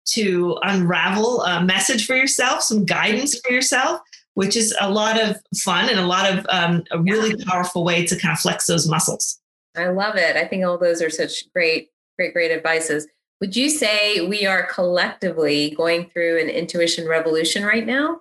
to 0.06 0.58
unravel 0.64 1.44
a 1.44 1.62
message 1.62 2.06
for 2.06 2.16
yourself, 2.16 2.62
some 2.62 2.86
guidance 2.86 3.40
for 3.40 3.52
yourself, 3.52 4.02
which 4.34 4.56
is 4.56 4.76
a 4.80 4.90
lot 4.90 5.22
of 5.22 5.38
fun 5.64 5.90
and 5.90 6.00
a 6.00 6.06
lot 6.06 6.32
of 6.32 6.46
um, 6.50 6.84
a 6.92 7.00
really 7.00 7.36
yeah. 7.38 7.46
powerful 7.48 7.84
way 7.84 8.06
to 8.06 8.18
kind 8.18 8.32
of 8.32 8.40
flex 8.40 8.68
those 8.68 8.88
muscles. 8.88 9.40
I 9.76 9.90
love 9.90 10.16
it. 10.16 10.36
I 10.36 10.46
think 10.46 10.66
all 10.66 10.78
those 10.78 11.02
are 11.02 11.10
such 11.10 11.52
great, 11.54 11.90
great, 12.18 12.34
great 12.34 12.52
advices. 12.52 13.08
Would 13.42 13.56
you 13.56 13.70
say 13.70 14.28
we 14.28 14.46
are 14.46 14.64
collectively 14.64 15.72
going 15.72 16.10
through 16.10 16.42
an 16.42 16.50
intuition 16.50 17.08
revolution 17.08 17.64
right 17.64 17.86
now? 17.86 18.20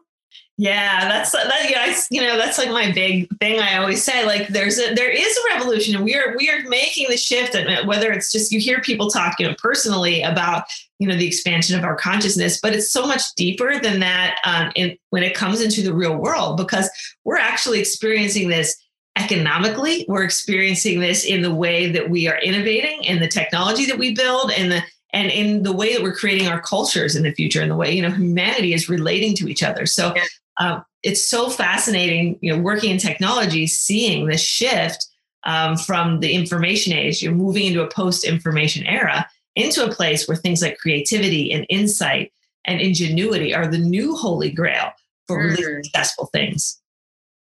Yeah, 0.56 1.08
that's 1.08 1.30
that. 1.32 1.70
Yeah, 1.70 1.94
you 2.10 2.20
know, 2.20 2.36
that's 2.36 2.58
like 2.58 2.70
my 2.70 2.90
big 2.90 3.28
thing. 3.38 3.60
I 3.60 3.76
always 3.76 4.02
say, 4.02 4.26
like, 4.26 4.48
there's 4.48 4.78
a 4.78 4.92
there 4.92 5.10
is 5.10 5.38
a 5.38 5.54
revolution, 5.54 5.94
and 5.94 6.04
we 6.04 6.16
are 6.16 6.36
we 6.36 6.50
are 6.50 6.68
making 6.68 7.06
the 7.08 7.16
shift. 7.16 7.54
And 7.54 7.86
whether 7.86 8.10
it's 8.10 8.32
just 8.32 8.50
you 8.50 8.58
hear 8.58 8.80
people 8.80 9.08
talk, 9.08 9.38
you 9.38 9.46
know, 9.46 9.54
personally 9.56 10.20
about 10.22 10.64
you 10.98 11.06
know 11.06 11.16
the 11.16 11.26
expansion 11.26 11.78
of 11.78 11.84
our 11.84 11.96
consciousness, 11.96 12.60
but 12.60 12.74
it's 12.74 12.90
so 12.90 13.06
much 13.06 13.34
deeper 13.36 13.78
than 13.80 14.00
that. 14.00 14.38
Um, 14.44 14.72
in, 14.74 14.96
when 15.10 15.22
it 15.22 15.34
comes 15.34 15.60
into 15.60 15.82
the 15.82 15.94
real 15.94 16.16
world, 16.16 16.56
because 16.56 16.90
we're 17.24 17.38
actually 17.38 17.80
experiencing 17.80 18.48
this 18.48 18.76
economically, 19.16 20.04
we're 20.08 20.24
experiencing 20.24 21.00
this 21.00 21.24
in 21.24 21.42
the 21.42 21.54
way 21.54 21.90
that 21.90 22.10
we 22.10 22.28
are 22.28 22.38
innovating, 22.38 23.02
in 23.04 23.20
the 23.20 23.28
technology 23.28 23.86
that 23.86 23.98
we 23.98 24.14
build, 24.14 24.50
and 24.50 24.70
the 24.70 24.82
and 25.12 25.30
in 25.30 25.62
the 25.62 25.72
way 25.72 25.94
that 25.94 26.02
we're 26.02 26.14
creating 26.14 26.48
our 26.48 26.60
cultures 26.60 27.16
in 27.16 27.22
the 27.22 27.32
future 27.32 27.62
and 27.62 27.70
the 27.70 27.76
way 27.76 27.92
you 27.92 28.02
know 28.02 28.10
humanity 28.10 28.74
is 28.74 28.88
relating 28.88 29.34
to 29.36 29.48
each 29.48 29.62
other. 29.62 29.86
So 29.86 30.14
um, 30.60 30.84
it's 31.04 31.24
so 31.24 31.48
fascinating 31.48 32.38
you 32.40 32.52
know 32.52 32.60
working 32.60 32.90
in 32.90 32.98
technology 32.98 33.68
seeing 33.68 34.26
this 34.26 34.42
shift 34.42 35.06
um, 35.44 35.76
from 35.76 36.18
the 36.18 36.32
information 36.32 36.92
age. 36.92 37.22
You're 37.22 37.32
moving 37.32 37.66
into 37.66 37.82
a 37.82 37.88
post 37.88 38.24
information 38.24 38.84
era 38.84 39.28
into 39.58 39.84
a 39.84 39.92
place 39.92 40.26
where 40.26 40.36
things 40.36 40.62
like 40.62 40.78
creativity 40.78 41.52
and 41.52 41.66
insight 41.68 42.32
and 42.64 42.80
ingenuity 42.80 43.54
are 43.54 43.66
the 43.66 43.78
new 43.78 44.16
holy 44.16 44.50
grail 44.50 44.90
for 45.26 45.38
really 45.38 45.62
mm. 45.62 45.84
successful 45.84 46.26
things 46.32 46.80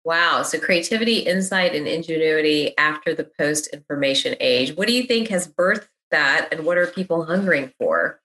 Wow. 0.04 0.42
So 0.42 0.58
creativity, 0.58 1.20
insight, 1.20 1.74
and 1.74 1.88
ingenuity 1.88 2.76
after 2.76 3.14
the 3.14 3.24
post 3.24 3.68
information 3.68 4.36
age. 4.38 4.76
What 4.76 4.86
do 4.86 4.92
you 4.92 5.04
think 5.04 5.28
has 5.28 5.48
birthed 5.48 5.88
that 6.10 6.48
and 6.52 6.66
what 6.66 6.76
are 6.76 6.86
people 6.86 7.24
hungering 7.24 7.72
for? 7.78 8.20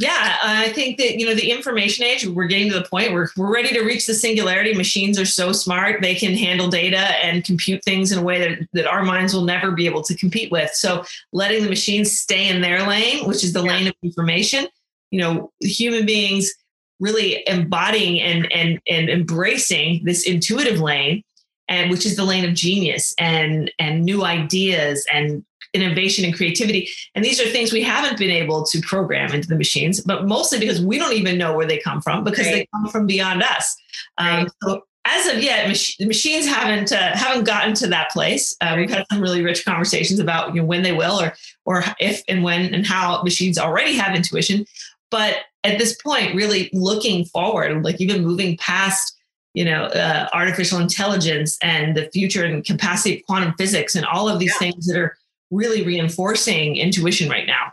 Yeah, 0.00 0.38
I 0.42 0.70
think 0.70 0.98
that 0.98 1.20
you 1.20 1.26
know 1.26 1.36
the 1.36 1.52
information 1.52 2.04
age. 2.04 2.26
We're 2.26 2.46
getting 2.46 2.68
to 2.72 2.80
the 2.80 2.84
point 2.84 3.12
where 3.12 3.30
we're 3.36 3.52
ready 3.52 3.68
to 3.68 3.82
reach 3.82 4.06
the 4.06 4.14
singularity. 4.14 4.74
Machines 4.74 5.20
are 5.20 5.24
so 5.24 5.52
smart; 5.52 6.02
they 6.02 6.16
can 6.16 6.34
handle 6.34 6.68
data 6.68 6.98
and 7.24 7.44
compute 7.44 7.84
things 7.84 8.10
in 8.10 8.18
a 8.18 8.22
way 8.22 8.40
that, 8.40 8.68
that 8.72 8.86
our 8.86 9.04
minds 9.04 9.32
will 9.32 9.44
never 9.44 9.70
be 9.70 9.86
able 9.86 10.02
to 10.02 10.16
compete 10.16 10.50
with. 10.50 10.72
So, 10.72 11.04
letting 11.32 11.62
the 11.62 11.68
machines 11.68 12.18
stay 12.18 12.48
in 12.48 12.60
their 12.60 12.84
lane, 12.88 13.28
which 13.28 13.44
is 13.44 13.52
the 13.52 13.62
yeah. 13.62 13.70
lane 13.70 13.86
of 13.86 13.94
information, 14.02 14.66
you 15.12 15.20
know, 15.20 15.52
human 15.60 16.04
beings 16.04 16.52
really 16.98 17.44
embodying 17.46 18.20
and 18.20 18.50
and 18.52 18.80
and 18.88 19.08
embracing 19.08 20.04
this 20.04 20.26
intuitive 20.26 20.80
lane, 20.80 21.22
and 21.68 21.88
which 21.88 22.04
is 22.04 22.16
the 22.16 22.24
lane 22.24 22.44
of 22.44 22.54
genius 22.54 23.14
and 23.18 23.70
and 23.78 24.04
new 24.04 24.24
ideas 24.24 25.06
and 25.12 25.44
innovation 25.74 26.24
and 26.24 26.34
creativity. 26.34 26.88
And 27.14 27.24
these 27.24 27.40
are 27.40 27.46
things 27.46 27.72
we 27.72 27.82
haven't 27.82 28.18
been 28.18 28.30
able 28.30 28.64
to 28.64 28.80
program 28.80 29.32
into 29.32 29.48
the 29.48 29.56
machines, 29.56 30.00
but 30.00 30.26
mostly 30.26 30.58
because 30.58 30.80
we 30.80 30.98
don't 30.98 31.12
even 31.12 31.36
know 31.36 31.54
where 31.54 31.66
they 31.66 31.78
come 31.78 32.00
from 32.00 32.24
because 32.24 32.46
right. 32.46 32.52
they 32.54 32.68
come 32.72 32.88
from 32.88 33.06
beyond 33.06 33.42
us. 33.42 33.76
Um, 34.16 34.48
so 34.62 34.84
as 35.04 35.26
of 35.26 35.42
yet, 35.42 35.68
mach- 35.68 35.96
the 35.98 36.06
machines 36.06 36.46
haven't 36.46 36.92
uh, 36.92 37.14
haven't 37.14 37.44
gotten 37.44 37.74
to 37.74 37.86
that 37.88 38.10
place. 38.10 38.56
Uh, 38.60 38.74
we've 38.78 38.90
had 38.90 39.04
some 39.10 39.20
really 39.20 39.42
rich 39.42 39.64
conversations 39.64 40.18
about 40.18 40.54
you 40.54 40.62
know 40.62 40.66
when 40.66 40.82
they 40.82 40.92
will, 40.92 41.20
or 41.20 41.34
or 41.64 41.84
if 42.00 42.22
and 42.28 42.42
when 42.42 42.72
and 42.74 42.86
how 42.86 43.22
machines 43.22 43.58
already 43.58 43.94
have 43.94 44.16
intuition. 44.16 44.64
But 45.10 45.38
at 45.62 45.78
this 45.78 46.00
point, 46.02 46.34
really 46.34 46.70
looking 46.72 47.24
forward, 47.26 47.84
like 47.84 48.00
even 48.00 48.24
moving 48.24 48.56
past 48.56 49.16
you 49.52 49.64
know 49.64 49.84
uh, 49.84 50.28
artificial 50.32 50.78
intelligence 50.78 51.58
and 51.62 51.96
the 51.96 52.08
future 52.10 52.44
and 52.44 52.64
capacity 52.64 53.18
of 53.18 53.26
quantum 53.26 53.54
physics 53.58 53.94
and 53.94 54.06
all 54.06 54.28
of 54.28 54.38
these 54.38 54.52
yeah. 54.54 54.70
things 54.70 54.86
that 54.86 54.96
are 54.96 55.16
really 55.50 55.84
reinforcing 55.84 56.76
intuition 56.76 57.28
right 57.28 57.46
now. 57.46 57.72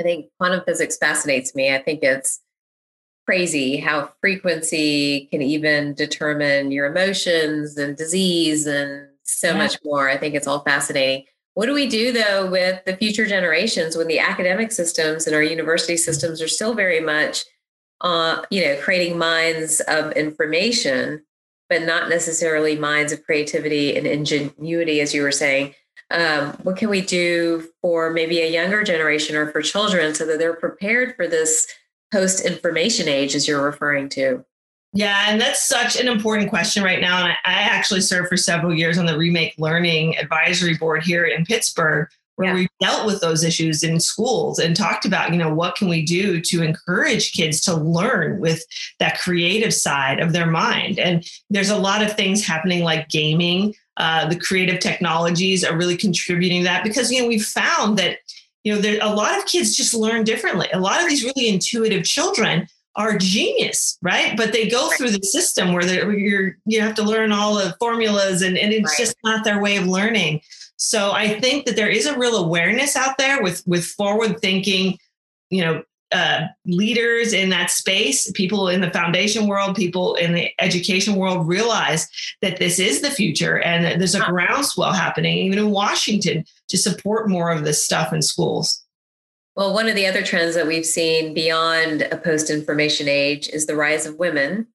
I 0.00 0.02
think 0.02 0.26
quantum 0.38 0.62
physics 0.64 0.96
fascinates 0.96 1.54
me. 1.54 1.74
I 1.74 1.78
think 1.78 2.02
it's 2.02 2.40
crazy 3.26 3.76
how 3.76 4.10
frequency 4.20 5.26
can 5.30 5.42
even 5.42 5.92
determine 5.94 6.70
your 6.70 6.86
emotions 6.86 7.76
and 7.76 7.96
disease 7.96 8.66
and 8.66 9.08
so 9.24 9.48
yeah. 9.48 9.58
much 9.58 9.76
more. 9.84 10.08
I 10.08 10.16
think 10.16 10.34
it's 10.34 10.46
all 10.46 10.60
fascinating. 10.60 11.26
What 11.54 11.66
do 11.66 11.74
we 11.74 11.88
do 11.88 12.12
though 12.12 12.48
with 12.50 12.84
the 12.84 12.96
future 12.96 13.26
generations 13.26 13.96
when 13.96 14.06
the 14.06 14.20
academic 14.20 14.72
systems 14.72 15.26
and 15.26 15.34
our 15.34 15.42
university 15.42 15.96
systems 15.96 16.40
are 16.40 16.48
still 16.48 16.74
very 16.74 17.00
much, 17.00 17.44
uh, 18.00 18.42
you 18.50 18.64
know, 18.64 18.80
creating 18.80 19.18
minds 19.18 19.80
of 19.80 20.12
information, 20.12 21.24
but 21.68 21.82
not 21.82 22.08
necessarily 22.08 22.76
minds 22.76 23.12
of 23.12 23.24
creativity 23.24 23.96
and 23.96 24.06
ingenuity, 24.06 25.00
as 25.00 25.12
you 25.12 25.22
were 25.22 25.32
saying? 25.32 25.74
Um, 26.10 26.52
what 26.62 26.76
can 26.76 26.88
we 26.88 27.00
do 27.00 27.68
for 27.82 28.10
maybe 28.10 28.40
a 28.40 28.50
younger 28.50 28.82
generation 28.82 29.36
or 29.36 29.50
for 29.50 29.60
children 29.62 30.14
so 30.14 30.26
that 30.26 30.38
they're 30.38 30.54
prepared 30.54 31.14
for 31.16 31.26
this 31.26 31.66
post 32.12 32.44
information 32.44 33.08
age 33.08 33.34
as 33.34 33.46
you're 33.46 33.62
referring 33.62 34.08
to 34.08 34.44
yeah, 34.94 35.26
and 35.28 35.40
that's 35.40 35.68
such 35.68 36.00
an 36.00 36.08
important 36.08 36.48
question 36.48 36.82
right 36.82 37.00
now. 37.00 37.18
And 37.22 37.32
I, 37.44 37.52
actually 37.52 38.00
served 38.00 38.28
for 38.28 38.36
several 38.36 38.74
years 38.74 38.98
on 38.98 39.06
the 39.06 39.18
Remake 39.18 39.54
Learning 39.58 40.16
Advisory 40.16 40.76
Board 40.76 41.02
here 41.02 41.26
in 41.26 41.44
Pittsburgh, 41.44 42.08
where 42.36 42.48
yeah. 42.48 42.54
we 42.54 42.68
dealt 42.80 43.04
with 43.04 43.20
those 43.20 43.44
issues 43.44 43.82
in 43.82 44.00
schools 44.00 44.58
and 44.58 44.74
talked 44.74 45.04
about, 45.04 45.30
you 45.30 45.38
know, 45.38 45.52
what 45.52 45.76
can 45.76 45.88
we 45.88 46.04
do 46.04 46.40
to 46.40 46.62
encourage 46.62 47.32
kids 47.32 47.60
to 47.62 47.74
learn 47.74 48.40
with 48.40 48.64
that 48.98 49.18
creative 49.18 49.74
side 49.74 50.20
of 50.20 50.32
their 50.32 50.46
mind. 50.46 50.98
And 50.98 51.24
there's 51.50 51.70
a 51.70 51.78
lot 51.78 52.02
of 52.02 52.14
things 52.14 52.46
happening 52.46 52.82
like 52.82 53.08
gaming, 53.08 53.74
uh, 53.98 54.28
the 54.28 54.38
creative 54.38 54.80
technologies 54.80 55.64
are 55.64 55.76
really 55.76 55.96
contributing 55.96 56.62
that 56.62 56.84
because 56.84 57.10
you 57.10 57.20
know 57.20 57.28
we've 57.28 57.44
found 57.44 57.98
that 57.98 58.18
you 58.64 58.72
know 58.72 58.80
there 58.80 58.98
a 59.02 59.14
lot 59.14 59.36
of 59.36 59.44
kids 59.46 59.76
just 59.76 59.92
learn 59.92 60.24
differently. 60.24 60.68
A 60.72 60.80
lot 60.80 61.02
of 61.02 61.08
these 61.08 61.24
really 61.24 61.48
intuitive 61.48 62.04
children 62.04 62.68
are 62.96 63.16
genius, 63.16 63.98
right? 64.02 64.36
But 64.36 64.52
they 64.52 64.68
go 64.68 64.90
through 64.90 65.10
the 65.10 65.22
system 65.22 65.72
where 65.72 65.84
you're 66.12 66.56
you 66.64 66.80
have 66.80 66.94
to 66.96 67.02
learn 67.02 67.32
all 67.32 67.54
the 67.54 67.74
formulas 67.78 68.42
and, 68.42 68.56
and 68.56 68.72
it's 68.72 68.90
right. 68.90 68.98
just 68.98 69.16
not 69.24 69.44
their 69.44 69.60
way 69.60 69.76
of 69.76 69.86
learning. 69.86 70.40
So 70.76 71.12
I 71.12 71.40
think 71.40 71.66
that 71.66 71.74
there 71.74 71.88
is 71.88 72.06
a 72.06 72.18
real 72.18 72.36
awareness 72.36 72.96
out 72.96 73.18
there 73.18 73.42
with 73.42 73.62
with 73.66 73.84
forward 73.84 74.40
thinking, 74.40 74.96
you 75.50 75.64
know, 75.64 75.82
uh, 76.12 76.46
leaders 76.64 77.32
in 77.32 77.50
that 77.50 77.70
space, 77.70 78.30
people 78.32 78.68
in 78.68 78.80
the 78.80 78.90
foundation 78.90 79.46
world, 79.46 79.76
people 79.76 80.14
in 80.14 80.32
the 80.32 80.50
education 80.60 81.16
world 81.16 81.46
realize 81.46 82.08
that 82.40 82.58
this 82.58 82.78
is 82.78 83.00
the 83.00 83.10
future 83.10 83.58
and 83.60 83.84
that 83.84 83.98
there's 83.98 84.14
a 84.14 84.20
groundswell 84.20 84.92
happening, 84.92 85.38
even 85.38 85.58
in 85.58 85.70
Washington, 85.70 86.44
to 86.68 86.78
support 86.78 87.28
more 87.28 87.50
of 87.50 87.64
this 87.64 87.84
stuff 87.84 88.12
in 88.12 88.22
schools. 88.22 88.82
Well, 89.56 89.74
one 89.74 89.88
of 89.88 89.96
the 89.96 90.06
other 90.06 90.22
trends 90.22 90.54
that 90.54 90.66
we've 90.66 90.86
seen 90.86 91.34
beyond 91.34 92.02
a 92.02 92.16
post 92.16 92.48
information 92.48 93.08
age 93.08 93.48
is 93.48 93.66
the 93.66 93.74
rise 93.74 94.06
of 94.06 94.16
women. 94.16 94.68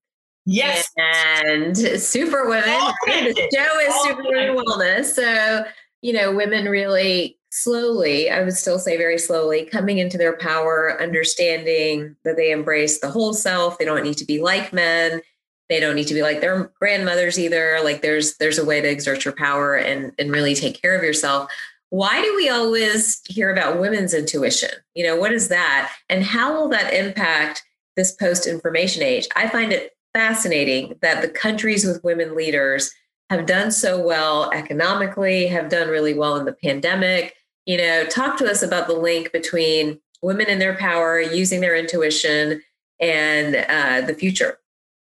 Yes. 0.45 0.89
And 0.97 1.77
super 1.77 2.49
women. 2.49 2.69
Right? 3.07 3.33
The 3.33 3.49
show 3.55 3.79
is 3.79 3.93
All 3.93 4.03
super 4.03 4.23
women 4.23 4.57
wellness. 4.57 5.05
So, 5.05 5.63
you 6.01 6.11
know, 6.11 6.35
women 6.35 6.65
really 6.65 7.37
slowly, 7.53 8.29
I 8.29 8.43
would 8.43 8.53
still 8.53 8.79
say 8.79 8.97
very 8.97 9.17
slowly, 9.17 9.65
coming 9.65 9.97
into 9.99 10.17
their 10.17 10.35
power, 10.37 10.99
understanding 11.01 12.15
that 12.23 12.35
they 12.35 12.51
embrace 12.51 12.99
the 12.99 13.09
whole 13.09 13.33
self. 13.33 13.77
They 13.77 13.85
don't 13.85 14.03
need 14.03 14.17
to 14.17 14.25
be 14.25 14.41
like 14.41 14.73
men. 14.73 15.21
They 15.69 15.79
don't 15.79 15.95
need 15.95 16.07
to 16.07 16.13
be 16.13 16.21
like 16.21 16.41
their 16.41 16.71
grandmothers 16.79 17.39
either. 17.39 17.79
Like 17.83 18.01
there's 18.01 18.37
there's 18.37 18.59
a 18.59 18.65
way 18.65 18.81
to 18.81 18.89
exert 18.89 19.25
your 19.25 19.33
power 19.33 19.75
and 19.75 20.11
and 20.19 20.31
really 20.31 20.55
take 20.55 20.81
care 20.81 20.95
of 20.95 21.03
yourself 21.03 21.49
why 21.93 22.23
do 22.23 22.35
we 22.35 22.49
always 22.49 23.21
hear 23.29 23.51
about 23.51 23.79
women's 23.79 24.15
intuition? 24.15 24.71
You 24.95 25.03
know, 25.03 25.15
what 25.15 25.31
is 25.31 25.49
that? 25.49 25.93
And 26.09 26.23
how 26.23 26.51
will 26.55 26.67
that 26.69 26.91
impact 26.91 27.63
this 27.95 28.13
post 28.13 28.47
information 28.47 29.03
age? 29.03 29.27
I 29.35 29.47
find 29.47 29.71
it 29.71 29.91
fascinating 30.11 30.95
that 31.03 31.21
the 31.21 31.27
countries 31.27 31.85
with 31.85 32.03
women 32.03 32.35
leaders 32.35 32.91
have 33.29 33.45
done 33.45 33.69
so 33.69 34.01
well 34.01 34.49
economically, 34.55 35.45
have 35.45 35.69
done 35.69 35.87
really 35.87 36.15
well 36.15 36.35
in 36.35 36.45
the 36.45 36.53
pandemic. 36.63 37.35
You 37.65 37.77
know, 37.77 38.05
talk 38.05 38.37
to 38.37 38.49
us 38.49 38.61
about 38.61 38.87
the 38.87 38.93
link 38.93 39.31
between 39.31 39.99
women 40.21 40.47
in 40.47 40.59
their 40.59 40.75
power, 40.75 41.19
using 41.19 41.61
their 41.61 41.75
intuition, 41.75 42.61
and 42.99 43.55
uh, 43.55 44.05
the 44.05 44.13
future. 44.13 44.57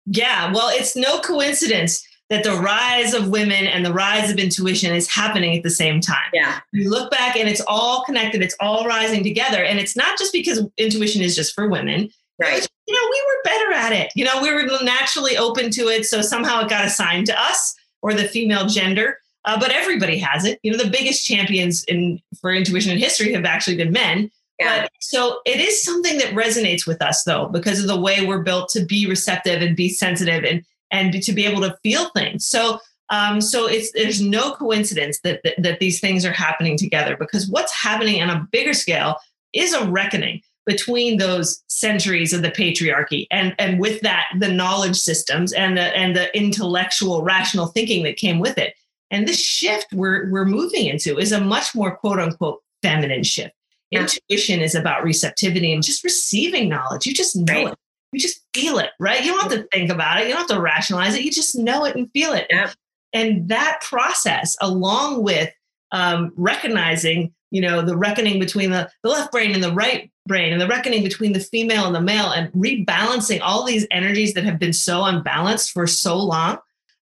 Yeah, 0.07 0.53
well, 0.53 0.69
it's 0.71 0.97
no 0.97 1.19
coincidence 1.21 2.07
that 2.29 2.43
the 2.43 2.55
rise 2.55 3.15
of 3.15 3.29
women 3.29 3.67
and 3.67 3.87
the 3.87 3.93
rise 3.93 4.31
of 4.31 4.39
intuition 4.39 4.95
is 4.95 5.09
happening 5.09 5.57
at 5.57 5.63
the 5.63 5.71
same 5.71 6.01
time. 6.01 6.31
Yeah. 6.33 6.59
You 6.73 6.91
look 6.91 7.11
back 7.11 7.37
and 7.37 7.49
it's 7.49 7.63
all 7.69 8.03
connected, 8.05 8.43
it's 8.43 8.57
all 8.59 8.85
rising 8.87 9.23
together. 9.23 9.63
And 9.63 9.79
it's 9.79 9.97
not 9.97 10.19
just 10.19 10.33
because 10.33 10.61
intuition 10.77 11.23
is 11.23 11.37
just 11.37 11.55
for 11.55 11.69
women. 11.69 12.11
Right. 12.41 12.69
You 12.87 12.95
know, 12.95 13.09
we 13.11 13.23
were 13.27 13.43
better 13.45 13.73
at 13.73 13.93
it. 13.93 14.13
You 14.15 14.25
know, 14.25 14.43
we 14.43 14.53
were 14.53 14.65
naturally 14.83 15.37
open 15.37 15.71
to 15.71 15.83
it. 15.83 16.05
So 16.05 16.21
somehow 16.21 16.63
it 16.63 16.69
got 16.69 16.85
assigned 16.85 17.27
to 17.27 17.41
us 17.41 17.75
or 18.03 18.13
the 18.13 18.29
female 18.29 18.67
gender. 18.67 19.19
Uh, 19.47 19.59
but 19.59 19.71
everybody 19.71 20.19
has 20.19 20.45
it. 20.45 20.59
You 20.63 20.73
know, 20.73 20.79
the 20.79 20.91
biggest 20.91 21.25
champions 21.25 21.85
in 21.85 22.21
for 22.41 22.53
intuition 22.53 22.93
in 22.93 22.99
history 22.99 23.33
have 23.33 23.45
actually 23.45 23.77
been 23.77 23.93
men. 23.93 24.31
Yeah. 24.59 24.83
But 24.83 24.91
so 25.01 25.41
it 25.47 25.61
is 25.61 25.83
something 25.83 26.19
that 26.19 26.35
resonates 26.35 26.87
with 26.87 27.01
us 27.01 27.25
though, 27.25 27.49
because 27.49 27.81
of 27.81 27.87
the 27.87 28.01
way 28.01 28.27
we're 28.27 28.43
built 28.43 28.69
to 28.71 28.85
be 28.85 29.07
receptive 29.07 29.63
and 29.63 29.77
be 29.77 29.89
sensitive 29.89 30.45
and 30.45 30.65
and 30.91 31.23
to 31.23 31.33
be 31.33 31.47
able 31.47 31.63
to 31.63 31.77
feel 31.83 32.11
things. 32.11 32.47
So 32.47 32.79
um, 33.11 33.41
so 33.41 33.67
it's 33.67 33.93
there's 33.93 34.21
no 34.21 34.53
coincidence 34.53 35.21
that, 35.21 35.41
that 35.45 35.55
that 35.63 35.79
these 35.79 36.01
things 36.01 36.25
are 36.25 36.33
happening 36.33 36.77
together 36.77 37.17
because 37.17 37.49
what's 37.49 37.73
happening 37.73 38.21
on 38.23 38.31
a 38.31 38.49
bigger 38.51 38.75
scale 38.75 39.17
is 39.53 39.73
a 39.73 39.87
reckoning 39.89 40.43
between 40.65 41.19
those 41.19 41.63
centuries 41.69 42.33
of 42.33 42.43
the 42.43 42.51
patriarchy 42.51 43.27
and 43.31 43.55
and 43.59 43.79
with 43.79 44.01
that 44.01 44.27
the 44.41 44.51
knowledge 44.51 44.97
systems 44.97 45.53
and 45.53 45.77
the 45.77 45.97
and 45.97 46.17
the 46.17 46.37
intellectual 46.37 47.23
rational 47.23 47.67
thinking 47.67 48.03
that 48.03 48.17
came 48.17 48.41
with 48.41 48.59
it 48.59 48.75
and 49.11 49.27
this 49.27 49.41
shift 49.41 49.87
we're 49.93 50.31
we're 50.31 50.45
moving 50.45 50.87
into 50.87 51.19
is 51.19 51.33
a 51.33 51.41
much 51.41 51.75
more 51.75 51.97
quote 51.97 52.19
unquote 52.19 52.63
feminine 52.83 53.23
shift 53.23 53.55
intuition 53.93 54.61
is 54.61 54.75
about 54.75 55.05
receptivity 55.05 55.73
and 55.73 55.83
just 55.83 56.03
receiving 56.03 56.69
knowledge 56.69 57.07
you 57.07 57.15
just 57.15 57.37
know 57.37 57.65
right. 57.65 57.73
it 57.73 57.79
you 58.13 58.21
just 58.21 58.41
feel 58.55 58.79
it, 58.79 58.91
right? 58.99 59.23
You 59.25 59.33
don't 59.33 59.43
have 59.43 59.61
to 59.61 59.69
think 59.73 59.91
about 59.91 60.21
it. 60.21 60.27
You 60.27 60.33
don't 60.33 60.49
have 60.49 60.57
to 60.57 60.61
rationalize 60.61 61.15
it. 61.15 61.23
You 61.23 61.31
just 61.31 61.57
know 61.57 61.85
it 61.85 61.97
and 61.97 62.11
feel 62.13 62.33
it. 62.33 62.47
Yeah. 62.51 62.73
And 63.13 63.49
that 63.49 63.81
process, 63.83 64.57
along 64.61 65.23
with 65.23 65.53
um, 65.93 66.33
recognizing, 66.37 67.33
you 67.51 67.61
know, 67.61 67.83
the 67.83 67.97
reckoning 67.97 68.39
between 68.39 68.71
the, 68.71 68.91
the 69.03 69.11
left 69.11 69.33
brain 69.33 69.55
and 69.55 69.63
the 69.63 69.73
right 69.73 70.11
brain 70.27 70.53
and 70.53 70.61
the 70.61 70.67
reckoning 70.67 71.03
between 71.03 71.33
the 71.33 71.41
female 71.41 71.87
and 71.87 71.95
the 71.95 72.01
male 72.01 72.31
and 72.31 72.51
rebalancing 72.53 73.41
all 73.43 73.65
these 73.65 73.87
energies 73.91 74.35
that 74.35 74.45
have 74.45 74.59
been 74.59 74.73
so 74.73 75.05
unbalanced 75.05 75.73
for 75.73 75.87
so 75.87 76.17
long 76.17 76.59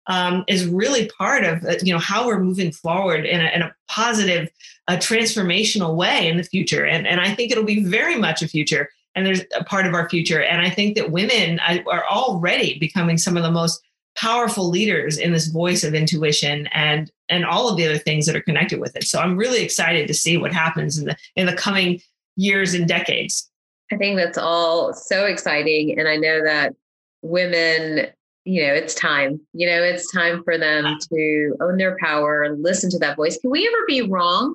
um, 0.06 0.44
is 0.48 0.66
really 0.66 1.08
part 1.18 1.44
of 1.44 1.64
uh, 1.64 1.74
you 1.82 1.92
know 1.92 1.98
how 1.98 2.26
we're 2.26 2.40
moving 2.40 2.72
forward 2.72 3.24
in 3.24 3.40
a, 3.40 3.48
in 3.50 3.62
a 3.62 3.74
positive 3.88 4.48
a 4.88 4.96
transformational 4.96 5.94
way 5.94 6.28
in 6.28 6.36
the 6.36 6.42
future 6.42 6.84
and, 6.84 7.06
and 7.06 7.20
i 7.20 7.34
think 7.34 7.50
it'll 7.50 7.64
be 7.64 7.84
very 7.84 8.16
much 8.16 8.42
a 8.42 8.48
future 8.48 8.88
and 9.14 9.26
there's 9.26 9.42
a 9.56 9.64
part 9.64 9.86
of 9.86 9.94
our 9.94 10.08
future. 10.08 10.42
And 10.42 10.60
I 10.60 10.70
think 10.70 10.96
that 10.96 11.10
women 11.10 11.60
are 11.60 12.04
already 12.10 12.78
becoming 12.78 13.18
some 13.18 13.36
of 13.36 13.42
the 13.42 13.50
most 13.50 13.80
powerful 14.16 14.68
leaders 14.68 15.18
in 15.18 15.32
this 15.32 15.48
voice 15.48 15.82
of 15.84 15.94
intuition 15.94 16.68
and 16.68 17.10
and 17.28 17.44
all 17.44 17.68
of 17.68 17.76
the 17.76 17.86
other 17.86 17.98
things 17.98 18.26
that 18.26 18.36
are 18.36 18.42
connected 18.42 18.78
with 18.78 18.94
it. 18.96 19.04
So 19.04 19.18
I'm 19.18 19.36
really 19.36 19.62
excited 19.62 20.06
to 20.08 20.14
see 20.14 20.36
what 20.36 20.52
happens 20.52 20.98
in 20.98 21.06
the 21.06 21.16
in 21.36 21.46
the 21.46 21.56
coming 21.56 22.00
years 22.36 22.74
and 22.74 22.86
decades. 22.86 23.50
I 23.92 23.96
think 23.96 24.16
that's 24.16 24.38
all 24.38 24.92
so 24.92 25.26
exciting 25.26 25.98
and 25.98 26.08
I 26.08 26.16
know 26.16 26.42
that 26.44 26.74
women 27.22 28.08
you 28.44 28.66
know 28.66 28.72
it's 28.74 28.94
time 28.94 29.40
you 29.52 29.66
know 29.66 29.82
it's 29.82 30.12
time 30.12 30.42
for 30.44 30.58
them 30.58 30.96
to 31.12 31.56
own 31.60 31.76
their 31.76 31.96
power 31.98 32.42
and 32.42 32.62
listen 32.62 32.90
to 32.90 32.98
that 32.98 33.16
voice 33.16 33.38
can 33.38 33.50
we 33.50 33.66
ever 33.66 33.84
be 33.86 34.02
wrong 34.02 34.54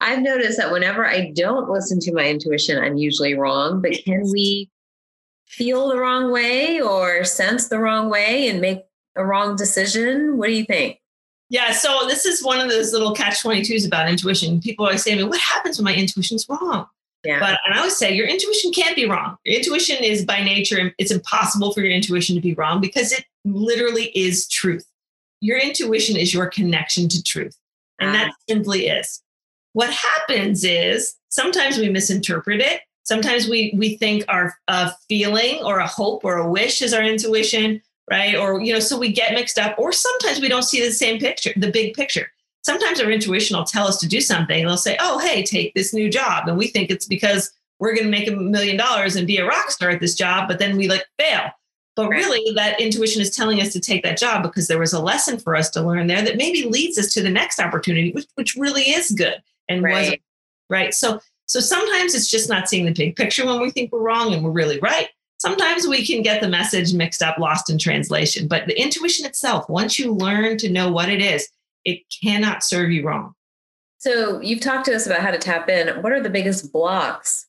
I've 0.00 0.22
noticed 0.22 0.58
that 0.58 0.70
whenever 0.70 1.06
I 1.06 1.32
don't 1.32 1.68
listen 1.70 1.98
to 2.00 2.12
my 2.12 2.28
intuition, 2.28 2.78
I'm 2.78 2.96
usually 2.96 3.34
wrong. 3.34 3.82
But 3.82 4.04
can 4.04 4.22
we 4.30 4.70
feel 5.46 5.88
the 5.88 5.98
wrong 5.98 6.30
way 6.30 6.80
or 6.80 7.24
sense 7.24 7.68
the 7.68 7.78
wrong 7.78 8.08
way 8.08 8.48
and 8.48 8.60
make 8.60 8.82
a 9.16 9.24
wrong 9.24 9.56
decision? 9.56 10.36
What 10.38 10.46
do 10.46 10.52
you 10.52 10.64
think? 10.64 11.00
Yeah, 11.50 11.72
so 11.72 12.06
this 12.06 12.26
is 12.26 12.44
one 12.44 12.60
of 12.60 12.68
those 12.68 12.92
little 12.92 13.14
catch 13.14 13.42
22s 13.42 13.86
about 13.86 14.08
intuition. 14.08 14.60
People 14.60 14.84
always 14.84 15.02
say 15.02 15.12
to 15.12 15.16
me, 15.16 15.24
What 15.24 15.40
happens 15.40 15.78
when 15.78 15.86
my 15.86 15.94
intuition's 15.94 16.46
wrong? 16.48 16.86
Yeah. 17.24 17.40
But 17.40 17.58
and 17.64 17.74
I 17.74 17.78
always 17.78 17.96
say 17.96 18.14
your 18.14 18.26
intuition 18.26 18.72
can't 18.72 18.94
be 18.94 19.06
wrong. 19.06 19.36
Your 19.44 19.56
intuition 19.56 20.02
is 20.02 20.24
by 20.24 20.42
nature, 20.42 20.94
it's 20.98 21.10
impossible 21.10 21.72
for 21.72 21.80
your 21.80 21.90
intuition 21.90 22.34
to 22.36 22.40
be 22.40 22.54
wrong 22.54 22.80
because 22.80 23.12
it 23.12 23.24
literally 23.44 24.06
is 24.14 24.48
truth. 24.48 24.86
Your 25.40 25.58
intuition 25.58 26.16
is 26.16 26.32
your 26.32 26.46
connection 26.46 27.08
to 27.08 27.22
truth. 27.22 27.56
And 27.98 28.14
that 28.14 28.30
ah. 28.30 28.36
simply 28.48 28.86
is. 28.86 29.22
What 29.72 29.90
happens 29.90 30.64
is 30.64 31.14
sometimes 31.28 31.78
we 31.78 31.88
misinterpret 31.88 32.60
it. 32.60 32.80
Sometimes 33.02 33.48
we 33.48 33.72
we 33.76 33.96
think 33.96 34.24
our 34.28 34.54
a 34.68 34.92
feeling 35.08 35.62
or 35.64 35.78
a 35.78 35.86
hope 35.86 36.24
or 36.24 36.36
a 36.36 36.48
wish 36.48 36.82
is 36.82 36.92
our 36.92 37.02
intuition, 37.02 37.82
right? 38.10 38.36
Or 38.36 38.60
you 38.60 38.72
know, 38.72 38.80
so 38.80 38.98
we 38.98 39.12
get 39.12 39.34
mixed 39.34 39.58
up. 39.58 39.78
Or 39.78 39.92
sometimes 39.92 40.40
we 40.40 40.48
don't 40.48 40.62
see 40.62 40.84
the 40.84 40.92
same 40.92 41.18
picture, 41.18 41.52
the 41.56 41.70
big 41.70 41.94
picture. 41.94 42.30
Sometimes 42.62 43.00
our 43.00 43.10
intuition 43.10 43.56
will 43.56 43.64
tell 43.64 43.86
us 43.86 43.98
to 44.00 44.08
do 44.08 44.20
something. 44.20 44.64
They'll 44.64 44.76
say, 44.76 44.96
"Oh, 45.00 45.18
hey, 45.18 45.42
take 45.42 45.74
this 45.74 45.94
new 45.94 46.10
job," 46.10 46.48
and 46.48 46.58
we 46.58 46.68
think 46.68 46.90
it's 46.90 47.06
because 47.06 47.52
we're 47.78 47.94
going 47.94 48.04
to 48.04 48.10
make 48.10 48.28
a 48.28 48.32
million 48.32 48.76
dollars 48.76 49.16
and 49.16 49.26
be 49.26 49.38
a 49.38 49.46
rock 49.46 49.70
star 49.70 49.90
at 49.90 50.00
this 50.00 50.14
job, 50.14 50.48
but 50.48 50.58
then 50.58 50.76
we 50.76 50.88
like 50.88 51.06
fail. 51.18 51.50
But 51.94 52.08
really, 52.08 52.52
that 52.54 52.80
intuition 52.80 53.20
is 53.20 53.30
telling 53.30 53.60
us 53.60 53.72
to 53.72 53.80
take 53.80 54.04
that 54.04 54.18
job 54.18 54.44
because 54.44 54.68
there 54.68 54.78
was 54.78 54.92
a 54.92 55.02
lesson 55.02 55.38
for 55.38 55.56
us 55.56 55.68
to 55.70 55.82
learn 55.82 56.06
there 56.06 56.22
that 56.22 56.36
maybe 56.36 56.64
leads 56.64 56.96
us 56.96 57.12
to 57.14 57.22
the 57.22 57.30
next 57.30 57.58
opportunity, 57.58 58.12
which, 58.12 58.26
which 58.36 58.54
really 58.54 58.82
is 58.82 59.10
good 59.10 59.42
and 59.68 59.82
right. 59.82 59.92
wasn't 59.92 60.22
right. 60.70 60.94
So 60.94 61.20
so 61.46 61.60
sometimes 61.60 62.14
it's 62.14 62.28
just 62.28 62.48
not 62.48 62.68
seeing 62.68 62.84
the 62.84 62.92
big 62.92 63.16
picture 63.16 63.46
when 63.46 63.60
we 63.60 63.70
think 63.70 63.90
we're 63.90 64.02
wrong 64.02 64.34
and 64.34 64.44
we're 64.44 64.50
really 64.50 64.78
right. 64.80 65.08
Sometimes 65.38 65.88
we 65.88 66.06
can 66.06 66.22
get 66.22 66.42
the 66.42 66.48
message 66.48 66.92
mixed 66.92 67.22
up, 67.22 67.38
lost 67.38 67.70
in 67.70 67.78
translation. 67.78 68.46
But 68.46 68.66
the 68.66 68.80
intuition 68.80 69.24
itself, 69.24 69.68
once 69.68 69.98
you 69.98 70.12
learn 70.12 70.58
to 70.58 70.68
know 70.68 70.92
what 70.92 71.08
it 71.08 71.22
is, 71.22 71.48
it 71.88 72.02
cannot 72.22 72.62
serve 72.62 72.90
you 72.90 73.06
wrong. 73.06 73.34
So 73.98 74.40
you've 74.40 74.60
talked 74.60 74.86
to 74.86 74.94
us 74.94 75.06
about 75.06 75.20
how 75.20 75.30
to 75.30 75.38
tap 75.38 75.68
in. 75.68 76.02
What 76.02 76.12
are 76.12 76.22
the 76.22 76.30
biggest 76.30 76.72
blocks 76.72 77.46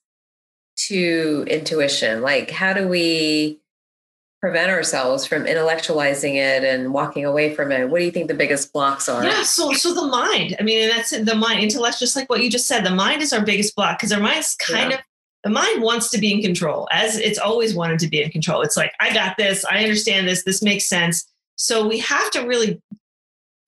to 0.87 1.45
intuition? 1.47 2.21
Like 2.21 2.49
how 2.49 2.73
do 2.73 2.87
we 2.87 3.59
prevent 4.41 4.71
ourselves 4.71 5.25
from 5.25 5.43
intellectualizing 5.43 6.35
it 6.35 6.63
and 6.63 6.93
walking 6.93 7.25
away 7.25 7.53
from 7.53 7.71
it? 7.71 7.89
What 7.89 7.99
do 7.99 8.05
you 8.05 8.11
think 8.11 8.29
the 8.29 8.33
biggest 8.33 8.71
blocks 8.71 9.09
are? 9.09 9.23
Yeah, 9.23 9.43
so 9.43 9.73
so 9.73 9.93
the 9.93 10.07
mind. 10.07 10.55
I 10.59 10.63
mean, 10.63 10.83
and 10.83 10.91
that's 10.91 11.11
the 11.11 11.35
mind. 11.35 11.59
Intellect, 11.59 11.99
just 11.99 12.15
like 12.15 12.29
what 12.29 12.41
you 12.41 12.49
just 12.49 12.67
said, 12.67 12.85
the 12.85 12.95
mind 12.95 13.21
is 13.21 13.33
our 13.33 13.43
biggest 13.43 13.75
block 13.75 13.99
because 13.99 14.11
our 14.11 14.21
mind's 14.21 14.55
kind 14.55 14.91
yeah. 14.91 14.97
of 14.97 15.03
the 15.43 15.49
mind 15.49 15.81
wants 15.81 16.09
to 16.11 16.17
be 16.17 16.33
in 16.33 16.41
control, 16.41 16.87
as 16.91 17.17
it's 17.17 17.39
always 17.39 17.73
wanted 17.73 17.99
to 17.99 18.07
be 18.07 18.21
in 18.21 18.29
control. 18.29 18.61
It's 18.61 18.75
like, 18.75 18.91
I 18.99 19.13
got 19.13 19.37
this, 19.37 19.63
I 19.65 19.83
understand 19.83 20.27
this, 20.27 20.43
this 20.43 20.61
makes 20.61 20.85
sense. 20.85 21.25
So 21.55 21.87
we 21.87 21.99
have 21.99 22.29
to 22.31 22.41
really 22.41 22.81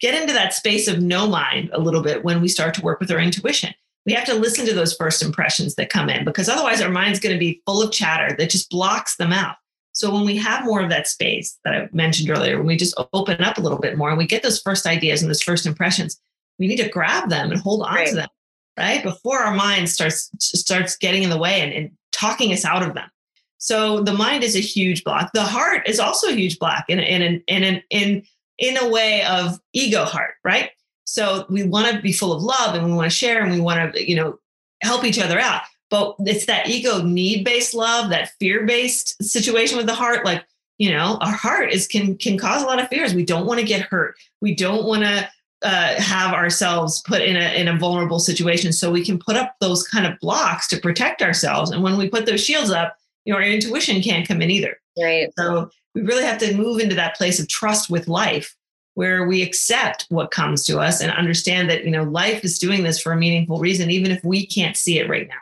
get 0.02 0.20
into 0.20 0.34
that 0.34 0.54
space 0.54 0.88
of 0.88 1.02
no 1.02 1.28
mind 1.28 1.70
a 1.74 1.80
little 1.80 2.02
bit 2.02 2.24
when 2.24 2.42
we 2.42 2.48
start 2.48 2.74
to 2.74 2.82
work 2.82 3.00
with 3.00 3.12
our 3.12 3.20
intuition. 3.20 3.74
We 4.06 4.14
have 4.14 4.26
to 4.26 4.34
listen 4.34 4.66
to 4.66 4.74
those 4.74 4.96
first 4.96 5.22
impressions 5.22 5.76
that 5.76 5.90
come 5.90 6.10
in 6.10 6.26
because 6.26 6.50
otherwise 6.50 6.82
our 6.82 6.90
mind's 6.90 7.20
going 7.20 7.36
to 7.36 7.40
be 7.40 7.62
full 7.68 7.84
of 7.84 7.92
chatter 7.92 8.36
that 8.36 8.50
just 8.50 8.70
blocks 8.72 9.16
them 9.16 9.32
out. 9.32 9.56
So 9.94 10.12
when 10.12 10.26
we 10.26 10.38
have 10.38 10.66
more 10.66 10.82
of 10.82 10.90
that 10.90 11.08
space 11.08 11.60
that 11.64 11.74
I 11.74 11.90
mentioned 11.92 12.30
earlier, 12.30 12.58
when 12.58 12.66
we 12.66 12.78
just 12.78 13.00
open 13.14 13.44
up 13.44 13.58
a 13.58 13.62
little 13.62 13.78
bit 13.78 13.98
more 13.98 14.10
and 14.10 14.18
we 14.18 14.26
get 14.26 14.42
those 14.42 14.62
first 14.62 14.86
ideas 14.86 15.22
and 15.22 15.30
those 15.30 15.42
first 15.42 15.66
impressions, 15.66 16.20
we 16.58 16.68
need 16.68 16.78
to 16.78 16.90
grab 16.90 17.30
them 17.30 17.52
and 17.52 17.62
hold 17.62 17.84
on 17.84 17.94
right. 17.94 18.08
to 18.08 18.16
them, 18.16 18.30
right? 18.78 19.04
Before 19.04 19.40
our 19.40 19.54
mind 19.54 19.90
starts 19.90 20.32
starts 20.40 20.98
getting 20.98 21.24
in 21.24 21.30
the 21.30 21.38
way 21.38 21.62
and, 21.62 21.74
and, 21.74 21.92
talking 22.12 22.52
us 22.52 22.66
out 22.66 22.84
of 22.84 22.94
them. 22.94 23.10
So 23.58 24.02
the 24.02 24.14
mind 24.14 24.44
is 24.44 24.56
a 24.56 24.60
huge 24.60 25.04
block. 25.04 25.32
The 25.34 25.44
heart 25.44 25.88
is 25.88 26.00
also 26.00 26.28
a 26.28 26.34
huge 26.34 26.60
block 26.60 26.86
in 26.90 27.00
in 27.00 27.22
in 27.22 27.42
in 27.48 27.84
in, 27.90 28.24
in 28.62 28.78
a 28.78 28.88
way 28.88 29.24
of 29.26 29.60
ego 29.74 30.06
heart, 30.06 30.36
right? 30.45 30.69
So 31.04 31.45
we 31.50 31.63
want 31.63 31.93
to 31.93 32.02
be 32.02 32.13
full 32.13 32.32
of 32.32 32.41
love 32.41 32.76
and 32.76 32.86
we 32.86 32.93
want 32.93 33.12
to 33.12 33.15
share 33.15 33.43
and 33.43 33.52
we 33.52 33.60
want 33.60 33.93
to, 33.93 34.10
you 34.10 34.15
know, 34.15 34.39
help 34.82 35.04
each 35.04 35.19
other 35.19 35.39
out 35.39 35.63
but 35.91 36.15
it's 36.19 36.45
that 36.45 36.69
ego 36.69 37.04
need 37.04 37.43
based 37.43 37.76
love, 37.76 38.10
that 38.10 38.32
fear 38.39 38.65
based 38.65 39.21
situation 39.21 39.78
with 39.78 39.86
the 39.86 39.93
heart. 39.93 40.26
Like, 40.26 40.43
you 40.80 40.89
know, 40.89 41.19
our 41.21 41.34
heart 41.34 41.71
is 41.71 41.86
can 41.86 42.17
can 42.17 42.39
cause 42.39 42.63
a 42.63 42.65
lot 42.65 42.82
of 42.82 42.88
fears. 42.88 43.13
We 43.13 43.26
don't 43.26 43.45
want 43.45 43.60
to 43.60 43.65
get 43.65 43.82
hurt. 43.82 44.15
We 44.39 44.56
don't 44.56 44.86
want 44.86 45.04
to 45.04 45.30
uh, 45.63 46.02
have 46.02 46.34
ourselves 46.34 47.04
put 47.06 47.21
in 47.21 47.36
a 47.36 47.60
in 47.60 47.67
a 47.67 47.78
vulnerable 47.78 48.19
situation. 48.19 48.71
So 48.71 48.89
we 48.89 49.06
can 49.06 49.19
put 49.19 49.36
up 49.36 49.56
those 49.60 49.86
kind 49.86 50.08
of 50.08 50.17
blocks 50.19 50.67
to 50.69 50.80
protect 50.80 51.21
ourselves. 51.21 51.71
And 51.71 51.84
when 51.84 51.97
we 51.97 52.10
put 52.10 52.26
those 52.26 52.43
shields 52.43 52.71
up, 52.71 52.95
you 53.26 53.34
know, 53.34 53.38
our 53.38 53.43
intuition 53.43 54.02
can't 54.02 54.26
come 54.26 54.41
in 54.41 54.50
either. 54.50 54.78
Right. 54.97 55.30
So 55.38 55.69
we 55.95 56.01
really 56.01 56.23
have 56.23 56.38
to 56.39 56.56
move 56.56 56.80
into 56.80 56.95
that 56.95 57.15
place 57.15 57.39
of 57.39 57.47
trust 57.47 57.89
with 57.89 58.08
life 58.08 58.56
where 58.93 59.25
we 59.25 59.41
accept 59.41 60.06
what 60.10 60.32
comes 60.32 60.65
to 60.65 60.80
us 60.80 61.01
and 61.01 61.12
understand 61.12 61.69
that 61.69 61.86
you 61.86 61.91
know 61.91 62.04
life 62.04 62.43
is 62.43 62.60
doing 62.60 62.84
this 62.84 63.01
for 63.01 63.13
a 63.13 63.17
meaningful 63.17 63.60
reason 63.60 63.89
even 63.89 64.12
if 64.12 64.23
we 64.23 64.45
can't 64.45 64.77
see 64.77 64.99
it 64.99 65.10
right 65.10 65.27
now. 65.27 65.36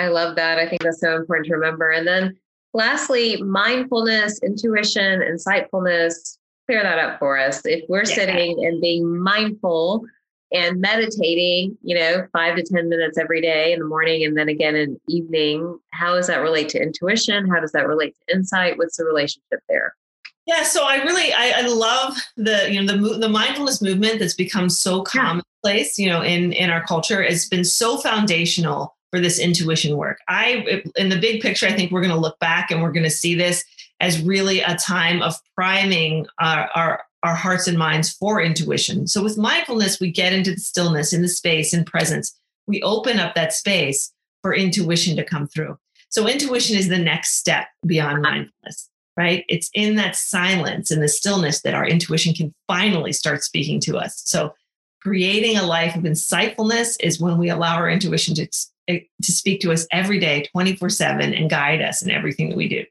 I 0.00 0.08
love 0.08 0.36
that. 0.36 0.58
I 0.58 0.68
think 0.68 0.82
that's 0.82 1.00
so 1.00 1.16
important 1.16 1.46
to 1.46 1.54
remember. 1.54 1.90
And 1.90 2.06
then 2.06 2.36
lastly 2.74 3.40
mindfulness 3.42 4.38
intuition 4.42 5.20
insightfulness 5.20 6.36
clear 6.66 6.82
that 6.82 6.98
up 6.98 7.18
for 7.18 7.38
us. 7.38 7.64
If 7.64 7.84
we're 7.88 8.00
yeah. 8.00 8.14
sitting 8.14 8.64
and 8.64 8.80
being 8.80 9.18
mindful 9.18 10.04
and 10.52 10.80
meditating 10.80 11.76
you 11.82 11.94
know 11.94 12.26
five 12.32 12.56
to 12.56 12.62
ten 12.62 12.88
minutes 12.88 13.18
every 13.18 13.40
day 13.40 13.72
in 13.72 13.78
the 13.78 13.84
morning 13.84 14.24
and 14.24 14.36
then 14.36 14.48
again 14.48 14.76
in 14.76 14.98
evening 15.08 15.78
how 15.92 16.14
does 16.14 16.26
that 16.26 16.38
relate 16.38 16.68
to 16.68 16.80
intuition 16.80 17.48
how 17.48 17.60
does 17.60 17.72
that 17.72 17.86
relate 17.86 18.14
to 18.14 18.34
insight 18.34 18.78
what's 18.78 18.96
the 18.96 19.04
relationship 19.04 19.60
there 19.68 19.94
yeah, 20.46 20.62
so 20.62 20.84
I 20.84 21.02
really 21.02 21.32
I, 21.32 21.54
I, 21.56 21.60
love 21.62 22.16
the 22.36 22.72
you 22.72 22.80
know 22.80 22.96
the 22.96 23.18
the 23.18 23.28
mindfulness 23.28 23.82
movement 23.82 24.20
that's 24.20 24.34
become 24.34 24.70
so 24.70 25.02
commonplace 25.02 25.98
you 25.98 26.08
know 26.08 26.22
in 26.22 26.52
in 26.52 26.70
our 26.70 26.84
culture. 26.84 27.20
It's 27.20 27.48
been 27.48 27.64
so 27.64 27.98
foundational 27.98 28.96
for 29.10 29.18
this 29.18 29.40
intuition 29.40 29.96
work. 29.96 30.20
I 30.28 30.84
in 30.94 31.08
the 31.08 31.18
big 31.18 31.42
picture, 31.42 31.66
I 31.66 31.72
think 31.72 31.90
we're 31.90 32.00
going 32.00 32.14
to 32.14 32.20
look 32.20 32.38
back 32.38 32.70
and 32.70 32.80
we're 32.80 32.92
going 32.92 33.02
to 33.02 33.10
see 33.10 33.34
this 33.34 33.64
as 34.00 34.22
really 34.22 34.60
a 34.60 34.76
time 34.76 35.22
of 35.22 35.34
priming 35.54 36.26
our, 36.38 36.68
our 36.74 37.02
our 37.26 37.34
hearts 37.34 37.66
and 37.66 37.76
minds 37.76 38.12
for 38.12 38.40
intuition. 38.40 39.06
So 39.06 39.22
with 39.22 39.36
mindfulness, 39.36 40.00
we 40.00 40.10
get 40.10 40.32
into 40.32 40.52
the 40.52 40.60
stillness, 40.60 41.12
in 41.12 41.22
the 41.22 41.28
space, 41.28 41.74
in 41.74 41.84
presence. 41.84 42.38
We 42.66 42.82
open 42.82 43.18
up 43.18 43.34
that 43.34 43.52
space 43.52 44.12
for 44.42 44.54
intuition 44.54 45.16
to 45.16 45.24
come 45.24 45.46
through. 45.46 45.76
So 46.08 46.26
intuition 46.26 46.76
is 46.76 46.88
the 46.88 46.98
next 46.98 47.36
step 47.36 47.66
beyond 47.84 48.22
mindfulness 48.22 48.88
right? 49.16 49.44
It's 49.48 49.70
in 49.74 49.96
that 49.96 50.14
silence 50.14 50.90
and 50.90 51.02
the 51.02 51.08
stillness 51.08 51.62
that 51.62 51.74
our 51.74 51.86
intuition 51.86 52.34
can 52.34 52.54
finally 52.68 53.12
start 53.12 53.42
speaking 53.42 53.80
to 53.80 53.96
us. 53.96 54.22
So, 54.24 54.54
creating 55.00 55.56
a 55.56 55.62
life 55.62 55.94
of 55.94 56.02
insightfulness 56.02 56.96
is 57.00 57.20
when 57.20 57.38
we 57.38 57.48
allow 57.48 57.76
our 57.76 57.88
intuition 57.88 58.34
to, 58.34 58.48
eh, 58.88 59.00
to 59.22 59.32
speak 59.32 59.60
to 59.60 59.72
us 59.72 59.86
every 59.92 60.18
day, 60.18 60.48
24 60.52 60.90
7, 60.90 61.32
and 61.32 61.48
guide 61.48 61.80
us 61.80 62.02
in 62.02 62.10
everything 62.10 62.50
that 62.50 62.56
we 62.56 62.68
do. 62.68 62.84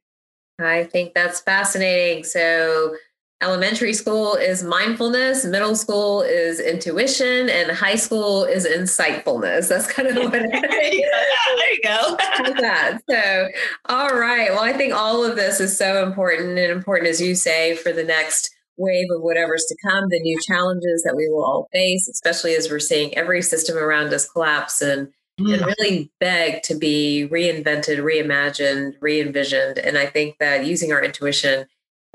I 0.59 0.85
think 0.85 1.13
that's 1.13 1.41
fascinating. 1.41 2.23
So, 2.23 2.95
elementary 3.41 3.93
school 3.93 4.35
is 4.35 4.63
mindfulness, 4.63 5.45
middle 5.45 5.75
school 5.75 6.21
is 6.21 6.59
intuition, 6.59 7.49
and 7.49 7.71
high 7.71 7.95
school 7.95 8.43
is 8.45 8.65
insightfulness. 8.65 9.69
That's 9.69 9.91
kind 9.91 10.07
of 10.07 10.15
what 10.15 10.35
it 10.35 10.45
is. 10.53 10.61
there 10.61 10.93
you 10.93 11.81
go. 11.83 12.17
there 12.17 12.47
you 12.47 12.53
go. 12.55 12.61
that. 12.61 12.99
So, 13.09 13.47
all 13.85 14.17
right. 14.17 14.49
Well, 14.51 14.63
I 14.63 14.73
think 14.73 14.93
all 14.93 15.23
of 15.23 15.35
this 15.35 15.59
is 15.59 15.77
so 15.77 16.03
important 16.05 16.57
and 16.57 16.71
important, 16.71 17.09
as 17.09 17.21
you 17.21 17.35
say, 17.35 17.75
for 17.75 17.91
the 17.91 18.03
next 18.03 18.49
wave 18.77 19.07
of 19.11 19.21
whatever's 19.21 19.65
to 19.65 19.75
come, 19.85 20.05
the 20.09 20.19
new 20.19 20.37
challenges 20.47 21.03
that 21.03 21.15
we 21.15 21.29
will 21.29 21.43
all 21.43 21.67
face, 21.71 22.07
especially 22.09 22.55
as 22.55 22.69
we're 22.69 22.79
seeing 22.79 23.15
every 23.17 23.41
system 23.41 23.77
around 23.77 24.13
us 24.13 24.29
collapse 24.29 24.81
and 24.81 25.07
mm. 25.39 25.53
and 25.53 25.65
really 25.65 26.11
beg 26.19 26.63
to 26.63 26.75
be 26.75 27.27
reinvented, 27.31 27.99
reimagined, 27.99 28.93
re-envisioned. 29.01 29.77
And 29.79 29.97
I 29.97 30.05
think 30.05 30.37
that 30.39 30.65
using 30.65 30.91
our 30.91 31.03
intuition 31.03 31.65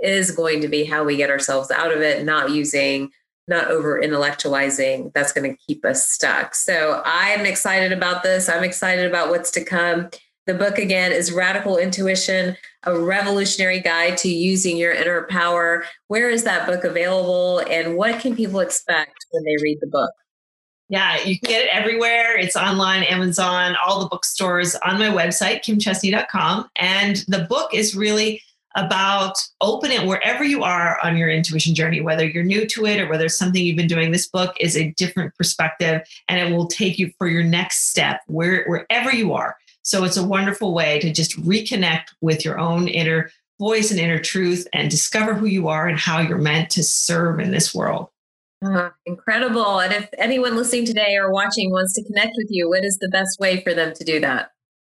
is 0.02 0.30
going 0.30 0.60
to 0.60 0.68
be 0.68 0.84
how 0.84 1.04
we 1.04 1.16
get 1.16 1.30
ourselves 1.30 1.70
out 1.70 1.92
of 1.92 2.00
it, 2.00 2.24
not 2.24 2.50
using, 2.50 3.10
not 3.48 3.68
over 3.68 4.00
intellectualizing. 4.00 5.12
That's 5.12 5.32
going 5.32 5.50
to 5.50 5.58
keep 5.66 5.84
us 5.84 6.10
stuck. 6.10 6.54
So 6.54 7.02
I'm 7.04 7.44
excited 7.44 7.92
about 7.92 8.22
this. 8.22 8.48
I'm 8.48 8.64
excited 8.64 9.06
about 9.06 9.30
what's 9.30 9.50
to 9.52 9.64
come. 9.64 10.10
The 10.46 10.54
book 10.54 10.78
again 10.78 11.12
is 11.12 11.32
Radical 11.32 11.76
Intuition, 11.76 12.56
a 12.84 12.98
revolutionary 12.98 13.80
guide 13.80 14.16
to 14.18 14.28
using 14.28 14.76
your 14.76 14.92
inner 14.92 15.26
power. 15.28 15.84
Where 16.08 16.30
is 16.30 16.44
that 16.44 16.66
book 16.66 16.84
available 16.84 17.58
and 17.70 17.96
what 17.96 18.20
can 18.20 18.34
people 18.34 18.60
expect 18.60 19.14
when 19.30 19.44
they 19.44 19.56
read 19.62 19.78
the 19.80 19.86
book? 19.86 20.10
Yeah, 20.88 21.22
you 21.22 21.38
can 21.38 21.50
get 21.50 21.64
it 21.66 21.68
everywhere. 21.72 22.36
It's 22.36 22.56
online, 22.56 23.04
Amazon, 23.04 23.76
all 23.86 24.00
the 24.00 24.08
bookstores, 24.08 24.74
on 24.76 24.98
my 24.98 25.06
website, 25.06 25.62
kimchestney.com. 25.62 26.68
And 26.74 27.24
the 27.28 27.46
book 27.48 27.72
is 27.72 27.94
really 27.94 28.42
about 28.76 29.36
open 29.60 29.90
it 29.90 30.06
wherever 30.06 30.44
you 30.44 30.62
are 30.62 30.98
on 31.02 31.16
your 31.16 31.28
intuition 31.28 31.74
journey, 31.74 32.00
whether 32.00 32.24
you're 32.24 32.44
new 32.44 32.66
to 32.66 32.86
it 32.86 33.00
or 33.00 33.08
whether 33.08 33.24
it's 33.24 33.38
something 33.38 33.64
you've 33.64 33.76
been 33.76 33.86
doing. 33.86 34.10
This 34.12 34.28
book 34.28 34.54
is 34.60 34.76
a 34.76 34.92
different 34.92 35.34
perspective 35.36 36.02
and 36.28 36.40
it 36.40 36.54
will 36.54 36.66
take 36.66 36.98
you 36.98 37.12
for 37.18 37.26
your 37.26 37.42
next 37.42 37.90
step 37.90 38.20
where, 38.26 38.64
wherever 38.66 39.12
you 39.12 39.32
are. 39.32 39.56
So 39.82 40.04
it's 40.04 40.16
a 40.16 40.26
wonderful 40.26 40.72
way 40.72 41.00
to 41.00 41.12
just 41.12 41.40
reconnect 41.40 42.08
with 42.20 42.44
your 42.44 42.58
own 42.58 42.86
inner 42.86 43.30
voice 43.58 43.90
and 43.90 44.00
inner 44.00 44.18
truth 44.18 44.66
and 44.72 44.90
discover 44.90 45.34
who 45.34 45.46
you 45.46 45.68
are 45.68 45.86
and 45.86 45.98
how 45.98 46.20
you're 46.20 46.38
meant 46.38 46.70
to 46.70 46.82
serve 46.82 47.40
in 47.40 47.50
this 47.50 47.74
world. 47.74 48.08
Uh, 48.64 48.90
incredible. 49.06 49.80
And 49.80 49.92
if 49.92 50.08
anyone 50.18 50.56
listening 50.56 50.84
today 50.84 51.16
or 51.16 51.32
watching 51.32 51.70
wants 51.70 51.94
to 51.94 52.04
connect 52.04 52.32
with 52.36 52.48
you, 52.50 52.68
what 52.68 52.84
is 52.84 52.98
the 53.00 53.08
best 53.08 53.38
way 53.40 53.62
for 53.62 53.72
them 53.72 53.94
to 53.94 54.04
do 54.04 54.20
that? 54.20 54.50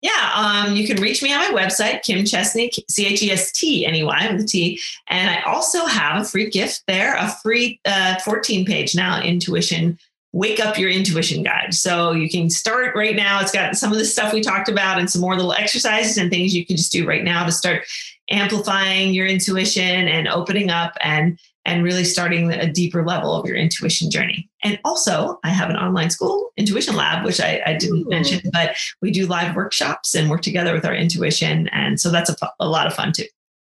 Yeah, 0.03 0.33
um, 0.35 0.75
you 0.75 0.85
can 0.85 1.01
reach 1.01 1.23
me 1.23 1.33
on 1.33 1.53
my 1.53 1.61
website, 1.61 2.03
Kim 2.03 2.25
Chestney, 2.25 2.73
C 2.91 3.07
H 3.07 3.23
E 3.23 3.31
S 3.31 3.53
T 3.53 3.87
N 3.87 3.95
E 3.95 4.03
Y 4.03 4.33
with 4.33 4.45
a 4.45 4.47
T. 4.47 4.81
And 5.09 5.31
I 5.31 5.41
also 5.43 5.87
have 5.87 6.21
a 6.21 6.25
free 6.25 6.51
gift 6.51 6.83
there, 6.89 7.15
a 7.15 7.31
free 7.43 7.81
uh, 7.85 8.19
14 8.19 8.67
page 8.67 8.97
now 8.97 9.23
intuition, 9.23 9.97
wake 10.33 10.59
up 10.59 10.77
your 10.77 10.91
intuition 10.91 11.45
guide. 11.45 11.73
So 11.73 12.11
you 12.11 12.29
can 12.29 12.51
start 12.51 12.97
right 12.97 13.15
now. 13.15 13.41
It's 13.41 13.53
got 13.53 13.77
some 13.77 13.93
of 13.93 13.99
the 13.99 14.05
stuff 14.05 14.33
we 14.33 14.41
talked 14.41 14.69
about 14.69 14.99
and 14.99 15.09
some 15.09 15.21
more 15.21 15.37
little 15.37 15.53
exercises 15.53 16.19
and 16.19 16.31
things 16.31 16.53
you 16.53 16.67
can 16.67 16.77
just 16.77 16.91
do 16.91 17.07
right 17.07 17.23
now 17.23 17.47
to 17.47 17.53
start 17.53 17.85
amplifying 18.29 19.15
your 19.15 19.27
intuition 19.27 20.09
and 20.09 20.27
opening 20.27 20.69
up 20.71 20.97
and 21.03 21.39
and 21.65 21.85
really 21.85 22.03
starting 22.03 22.51
a 22.51 22.73
deeper 22.73 23.05
level 23.05 23.37
of 23.37 23.47
your 23.47 23.55
intuition 23.57 24.11
journey. 24.11 24.49
And 24.63 24.79
also, 24.85 25.41
I 25.45 25.51
have 25.51 25.71
an 25.71 25.77
online 25.77 26.11
school, 26.11 26.53
Intuition 26.57 26.95
Lab, 26.95 27.25
which 27.25 27.41
I, 27.41 27.61
I 27.67 27.75
didn't 27.75 28.07
Ooh. 28.07 28.11
mention, 28.11 28.41
but 28.53 28.77
we 29.01 29.11
do 29.11 29.27
live 29.27 29.57
workshops 29.57 30.15
and 30.15 30.31
work 30.31 30.43
together 30.43 30.73
with 30.73 30.85
our 30.85 30.95
intuition. 30.95 31.69
And 31.69 32.01
so 32.01 32.11
that's 32.11 32.31
a, 32.31 32.37
a 32.61 32.69
lot 32.69 32.87
of 32.87 32.95
fun 32.95 33.13
too. 33.13 33.27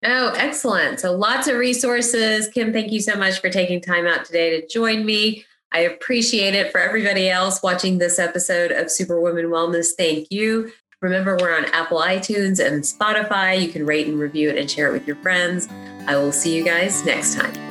Oh, 0.04 0.32
excellent. 0.36 1.00
So 1.00 1.14
lots 1.14 1.46
of 1.46 1.56
resources. 1.56 2.48
Kim, 2.48 2.72
thank 2.72 2.90
you 2.90 3.00
so 3.00 3.16
much 3.16 3.40
for 3.40 3.50
taking 3.50 3.80
time 3.80 4.06
out 4.06 4.24
today 4.24 4.60
to 4.60 4.66
join 4.66 5.04
me. 5.04 5.44
I 5.72 5.80
appreciate 5.80 6.54
it 6.54 6.72
for 6.72 6.80
everybody 6.80 7.28
else 7.28 7.62
watching 7.62 7.98
this 7.98 8.18
episode 8.18 8.72
of 8.72 8.90
Superwoman 8.90 9.46
Wellness. 9.46 9.90
Thank 9.96 10.28
you. 10.30 10.72
Remember, 11.00 11.36
we're 11.40 11.56
on 11.56 11.66
Apple 11.66 11.98
iTunes 11.98 12.64
and 12.64 12.82
Spotify. 12.82 13.60
You 13.60 13.68
can 13.68 13.86
rate 13.86 14.06
and 14.06 14.18
review 14.18 14.50
it 14.50 14.58
and 14.58 14.70
share 14.70 14.88
it 14.88 14.92
with 14.92 15.06
your 15.06 15.16
friends. 15.16 15.68
I 16.06 16.16
will 16.16 16.32
see 16.32 16.56
you 16.56 16.64
guys 16.64 17.04
next 17.04 17.36
time. 17.36 17.69